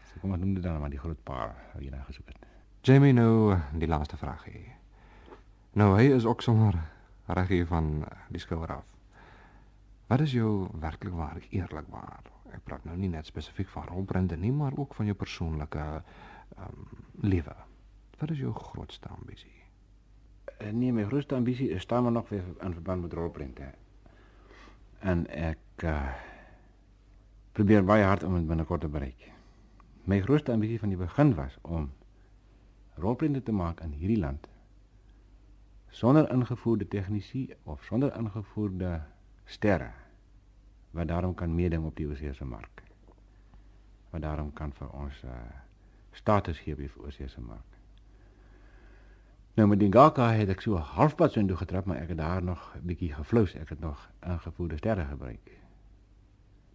So 0.08 0.20
kom 0.20 0.34
ons 0.34 0.42
noem 0.42 0.54
dit 0.54 0.62
dan 0.62 0.80
maar 0.80 0.90
die 0.90 1.02
groot 1.02 1.22
paar 1.22 1.54
wat 1.74 1.82
jy 1.82 1.90
nou 1.94 2.02
gesoek 2.06 2.32
het. 2.32 2.46
Jamie 2.86 3.12
nou 3.12 3.58
die 3.78 3.90
laaste 3.90 4.16
vraag 4.16 4.44
hier. 4.48 4.74
Nou 5.78 5.92
hy 5.98 6.08
is 6.14 6.26
ook 6.26 6.42
sommer 6.42 6.78
reg 7.26 7.50
hier 7.52 7.66
van 7.66 8.06
die 8.32 8.40
skouer 8.40 8.78
af. 8.80 8.86
Wat 10.08 10.22
is 10.24 10.32
jou 10.32 10.68
werklik 10.80 11.14
waar 11.14 11.42
eerlikwaar? 11.50 12.24
Ek 12.56 12.64
praat 12.64 12.86
nou 12.88 12.96
nie 12.96 13.10
net 13.12 13.28
spesifiek 13.28 13.68
van 13.68 13.90
rolprente 13.90 14.36
nie, 14.36 14.52
maar 14.52 14.72
ook 14.76 14.94
van 14.96 15.06
jou 15.10 15.16
persoonlike 15.18 15.78
ehm 15.78 16.36
um, 16.60 16.86
lewe. 17.20 17.54
Wat 18.18 18.30
is 18.30 18.38
jou 18.38 18.52
grootste 18.54 19.08
ambisie? 19.08 19.54
Uh, 20.58 20.70
nee, 20.72 20.92
my 20.92 21.04
grootste 21.04 21.34
ambisie 21.34 21.68
is 21.70 21.82
staan 21.82 22.02
maar 22.02 22.12
nog 22.12 22.28
weer 22.28 22.44
in 22.60 22.72
verband 22.72 23.02
met 23.02 23.12
rolprente. 23.12 23.70
En 24.98 25.26
ek 25.26 25.84
uh, 25.84 26.08
probeer 27.52 27.84
baie 27.84 28.04
hard 28.04 28.22
om 28.22 28.34
dit 28.34 28.46
binnekort 28.46 28.80
te 28.80 28.88
bereik. 28.88 29.30
My 30.04 30.20
grootste 30.20 30.52
ambisie 30.52 30.78
van 30.78 30.88
die 30.88 30.98
begin 30.98 31.34
was 31.34 31.58
om 31.62 31.90
rolprente 32.94 33.42
te 33.42 33.52
maak 33.52 33.80
in 33.80 33.92
hierdie 33.92 34.18
land 34.18 34.48
sonder 35.88 36.30
ingevoerde 36.30 36.88
tegnisie 36.88 37.56
of 37.62 37.84
sonder 37.84 38.16
ingevoerde 38.16 39.02
sterre 39.44 39.92
wat 40.90 41.08
daarom 41.08 41.34
kan 41.34 41.54
meeding 41.54 41.84
op 41.84 41.96
die 41.96 42.06
oorsese 42.08 42.44
mark. 42.44 42.82
Wat 44.10 44.22
daarom 44.22 44.52
kan 44.52 44.72
vir 44.72 44.90
ons 44.96 45.22
uh, 45.24 45.32
status 46.18 46.58
gee 46.64 46.74
op 46.74 46.82
die 46.82 46.90
oorsese 46.96 47.40
mark. 47.40 47.76
Nou 49.58 49.68
met 49.68 49.80
die 49.80 49.90
Gaka 49.92 50.28
het 50.38 50.50
ek 50.54 50.60
so 50.62 50.78
halfpad 50.78 51.34
so 51.34 51.40
intoe 51.42 51.56
getrap, 51.58 51.86
maar 51.90 51.98
ek 52.02 52.12
het 52.14 52.18
daar 52.18 52.42
nog 52.42 52.74
'n 52.76 52.86
bietjie 52.86 53.12
geflous. 53.14 53.54
Ek 53.54 53.68
het 53.68 53.80
nog 53.80 54.10
ingevoerde 54.22 54.76
sterre 54.76 55.04
gebruik. 55.04 55.50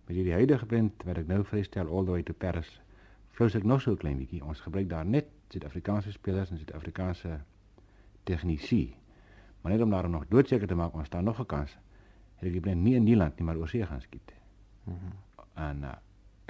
Met 0.08 0.16
die 0.16 0.34
huidige 0.34 0.66
print 0.66 1.04
wat 1.04 1.18
ek 1.18 1.28
nou 1.28 1.44
vrystel 1.46 1.88
all 1.88 2.04
the 2.06 2.12
way 2.12 2.24
to 2.24 2.34
Paris, 2.34 2.82
flous 3.32 3.56
ek 3.56 3.64
nog 3.64 3.82
so 3.82 3.92
'n 3.92 3.98
klein 3.98 4.18
bietjie. 4.18 4.44
Ons 4.44 4.60
gebruik 4.60 4.90
daar 4.90 5.06
net 5.06 5.26
Suid-Afrikaanse 5.50 6.12
spelers 6.12 6.50
en 6.50 6.58
Suid-Afrikaanse 6.58 7.40
tegnisie. 8.24 8.96
Maar 9.62 9.72
net 9.72 9.82
om 9.82 9.90
daar 9.90 10.10
nog 10.10 10.28
doodseker 10.28 10.68
te 10.68 10.76
maak 10.76 10.94
ons 10.94 11.08
staan 11.08 11.24
nog 11.24 11.40
'n 11.40 11.46
kans 11.46 11.78
het 12.44 12.56
ek 12.56 12.76
nie 12.76 12.96
in 12.96 13.06
die 13.06 13.16
land 13.16 13.38
nie 13.38 13.46
maar 13.46 13.58
oor 13.58 13.70
see 13.70 13.86
gaan 13.86 14.02
skiet. 14.02 14.34
Mhm. 14.84 14.96
Mm 14.96 15.22
en 15.54 15.84
uh, 15.86 15.92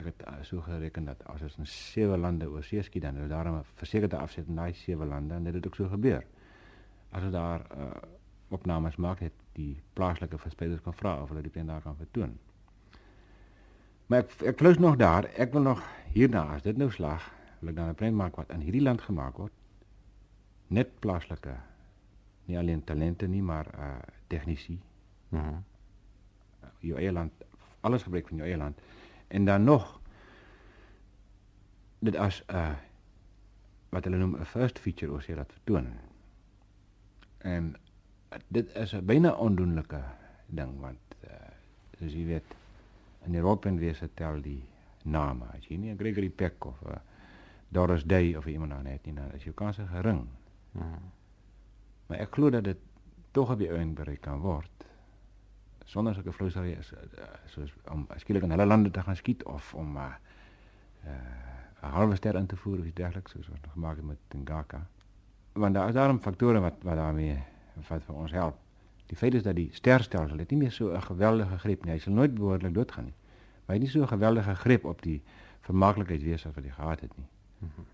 ek 0.02 0.06
het 0.10 0.24
uh, 0.28 0.40
so 0.42 0.62
gereken 0.62 1.06
dat 1.06 1.22
as 1.30 1.42
ons 1.46 1.58
in 1.62 1.68
sewe 1.70 2.18
lande 2.18 2.50
oor 2.50 2.64
see 2.66 2.82
skiet 2.84 3.06
dan 3.06 3.18
is 3.22 3.30
daar 3.30 3.50
'n 3.50 3.64
versekerde 3.76 4.18
afset 4.18 4.48
in 4.48 4.56
daai 4.56 4.74
sewe 4.74 5.06
lande 5.06 5.34
en 5.34 5.44
dit 5.44 5.54
het 5.54 5.68
ook 5.68 5.76
so 5.76 5.88
gebeur. 5.88 6.24
As 7.12 7.24
ons 7.24 7.32
daar 7.32 7.62
uh, 7.78 7.92
opnames 8.50 8.96
maak 8.96 9.20
het 9.20 9.34
die 9.54 9.82
plaaslike 9.94 10.38
verspelers 10.38 10.82
kan 10.82 10.94
vra 10.94 11.22
of 11.22 11.30
hulle 11.30 11.42
die 11.42 11.52
pen 11.52 11.68
daar 11.68 11.82
kan 11.82 11.96
vertoon. 11.96 12.38
Maar 14.08 14.20
ek 14.20 14.42
ek 14.42 14.56
klous 14.58 14.78
nog 14.78 14.96
daar. 14.96 15.26
Ek 15.38 15.54
wil 15.54 15.62
nog 15.62 15.84
hierna 16.14 16.44
as 16.56 16.62
dit 16.62 16.78
nou 16.78 16.90
slag, 16.92 17.32
wil 17.60 17.70
ek 17.70 17.76
dan 17.76 17.90
'n 17.90 17.96
prent 17.96 18.16
maak 18.16 18.36
wat 18.36 18.50
in 18.50 18.62
hierdie 18.62 18.82
land 18.82 19.02
gemaak 19.02 19.38
word. 19.38 19.54
Net 20.68 21.00
plaaslike 21.00 21.56
nie 22.46 22.58
alleen 22.58 22.84
talente 22.84 23.28
nie, 23.28 23.42
maar 23.42 23.68
uh 23.78 24.00
tegnisie. 24.28 24.80
Mhm. 25.30 25.42
Mm 25.42 25.64
jou 26.84 27.00
eie 27.00 27.12
land, 27.12 27.32
alles 27.82 28.04
gebruik 28.04 28.28
van 28.28 28.38
jou 28.38 28.48
eie 28.48 28.58
land. 28.58 28.80
En 29.34 29.46
dan 29.46 29.64
nog 29.64 30.00
dit 32.00 32.16
as 32.16 32.44
'n 32.46 32.56
uh, 32.56 32.76
wat 33.90 34.04
hulle 34.04 34.18
noem 34.18 34.36
'n 34.38 34.46
first 34.46 34.80
feature 34.80 35.12
oor 35.12 35.22
sy 35.22 35.34
laat 35.34 35.52
vertoon. 35.52 35.88
En 37.38 37.76
dit 38.48 38.76
is 38.76 38.94
'n 38.94 39.06
byna 39.06 39.34
ondoenlike 39.34 40.02
ding 40.46 40.80
want 40.80 41.02
uh, 41.26 41.32
soos 41.98 42.14
jy 42.14 42.26
weet 42.26 42.56
in 43.26 43.36
Europa 43.36 43.70
en 43.70 43.78
wese 43.78 44.10
tel 44.14 44.42
die 44.42 44.64
name. 45.04 45.46
As 45.58 45.66
jy 45.68 45.78
nie 45.78 45.92
'n 45.92 45.98
Gregory 45.98 46.30
Peck 46.30 46.66
of 46.66 46.82
'n 46.82 46.90
uh, 46.90 46.98
Doris 47.68 48.04
Day 48.04 48.36
of 48.36 48.46
iemand 48.46 48.72
aan 48.72 48.86
het 48.86 49.06
nie, 49.06 49.16
dan 49.16 49.32
is 49.32 49.44
jou 49.44 49.56
kans 49.56 49.78
gering. 49.78 50.28
Hmm. 50.72 51.12
Maar 52.08 52.18
ek 52.18 52.34
glo 52.34 52.50
dat 52.50 52.64
dit 52.64 52.78
tog 53.32 53.52
op 53.52 53.58
die 53.58 53.70
ouen 53.70 53.94
bereik 53.94 54.22
kan 54.22 54.40
word 54.40 54.86
sonder 55.84 56.14
sulke 56.14 56.32
vloeisry 56.32 56.72
is 56.80 56.92
uh, 56.94 57.24
soos 57.46 57.74
om 57.92 58.08
skielik 58.18 58.44
in 58.44 58.52
hulle 58.56 58.66
lande 58.66 58.92
te 58.92 59.02
gaan 59.02 59.16
skiet 59.16 59.44
of 59.44 59.74
om 59.74 59.98
'n 59.98 59.98
uh, 59.98 60.14
uh, 61.06 61.12
'n 61.84 61.92
halwe 61.92 62.16
ster 62.16 62.36
in 62.36 62.46
te 62.46 62.56
voer 62.56 62.80
of 62.80 62.86
iets 62.86 62.96
dergeliks 62.96 63.32
soos 63.32 63.48
wat 63.48 63.72
gemaak 63.74 63.96
het 63.96 64.06
met 64.06 64.18
Tengaka. 64.28 64.88
Want 65.54 65.74
daar 65.74 65.88
is 65.88 65.94
daarom 65.94 66.20
faktore 66.20 66.60
wat 66.60 66.74
wat 66.82 66.96
daarmee 66.96 67.44
wat 67.88 68.04
vir 68.04 68.16
ons 68.16 68.32
help. 68.32 68.58
Die 69.06 69.18
feit 69.18 69.34
is 69.34 69.44
dat 69.44 69.56
die 69.56 69.70
sterstelsel 69.72 70.38
het 70.38 70.50
nie 70.50 70.60
meer 70.60 70.72
so 70.72 70.94
'n 70.94 71.02
geweldige 71.02 71.58
greep 71.58 71.86
nie. 71.86 71.92
Hy 71.92 72.00
sal 72.00 72.14
nooit 72.14 72.34
behoorlik 72.34 72.74
doodgaan 72.74 73.06
nie. 73.06 73.16
Maar 73.66 73.76
hy 73.76 73.82
het 73.82 73.82
nie 73.82 73.90
so 73.90 74.02
'n 74.02 74.08
geweldige 74.08 74.56
greep 74.56 74.86
op 74.86 75.02
die 75.02 75.22
vermaaklikheid 75.62 76.24
wees 76.24 76.44
wat 76.44 76.56
hy 76.56 76.70
gehad 76.70 77.00
het 77.00 77.18
nie. 77.18 77.28
Mm 77.60 77.70
-hmm. 77.76 77.86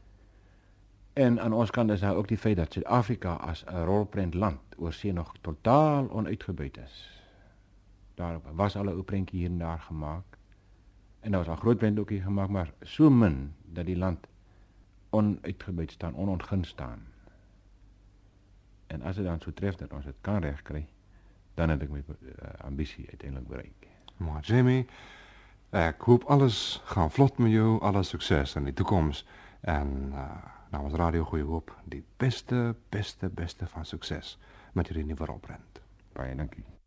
En 1.13 1.39
aan 1.41 1.53
ons 1.53 1.71
kant 1.71 1.91
is 1.91 1.99
daar 1.99 2.15
ook 2.15 2.27
die 2.27 2.37
feit 2.37 2.55
dat 2.55 2.73
Suid-Afrika 2.73 3.33
as 3.33 3.63
'n 3.65 3.83
rolprent 3.83 4.33
land 4.33 4.59
oor 4.77 4.93
see 4.93 5.13
nog 5.13 5.33
totaal 5.41 6.09
onuitgebuit 6.09 6.77
is 6.77 7.18
daar 8.19 8.39
was 8.55 8.75
al 8.75 8.83
'n 8.83 8.99
ou 8.99 9.03
prentjie 9.03 9.39
hier 9.39 9.49
en 9.49 9.57
daar 9.57 9.79
gemaak. 9.79 10.37
En 11.19 11.31
daar 11.31 11.39
was 11.39 11.49
al 11.49 11.61
groot 11.61 11.77
prent 11.77 11.99
ook 11.99 12.09
hier 12.09 12.21
gemaak, 12.21 12.49
maar 12.49 12.73
so 12.81 13.09
min 13.09 13.53
dat 13.65 13.85
die 13.85 13.97
land 13.97 14.27
onuitgebuit 15.09 15.91
staan, 15.91 16.15
onontgin 16.15 16.63
staan. 16.63 17.07
En 18.87 19.01
as 19.01 19.15
dit 19.15 19.25
dan 19.25 19.39
so 19.39 19.53
tref 19.53 19.75
dat 19.75 19.93
ons 19.93 20.05
dit 20.05 20.15
kan 20.21 20.41
regkry, 20.41 20.87
dan 21.53 21.69
het 21.69 21.81
ek 21.81 21.89
my 21.89 22.03
uh, 22.07 22.49
ambisie 22.63 23.07
uiteindelik 23.09 23.47
bereik. 23.47 23.87
Maar 24.17 24.41
Jamie, 24.41 24.87
ek 25.69 26.01
hoop 26.01 26.23
alles 26.23 26.81
gaan 26.83 27.11
vlot 27.11 27.37
met 27.37 27.51
jou, 27.51 27.79
alles 27.81 28.09
sukses 28.09 28.55
in 28.55 28.63
die 28.63 28.73
toekoms 28.73 29.25
en 29.61 30.11
uh, 30.13 30.25
namens 30.71 30.93
Radio 30.93 31.23
Goeie 31.23 31.45
Hoop 31.45 31.75
die 31.83 32.03
beste, 32.17 32.75
beste, 32.89 33.29
beste 33.29 33.67
van 33.67 33.85
sukses 33.85 34.37
met 34.73 34.87
hierdie 34.87 35.05
nuwe 35.05 35.25
rolprent. 35.25 35.81
Baie 36.13 36.35
dankie. 36.35 36.78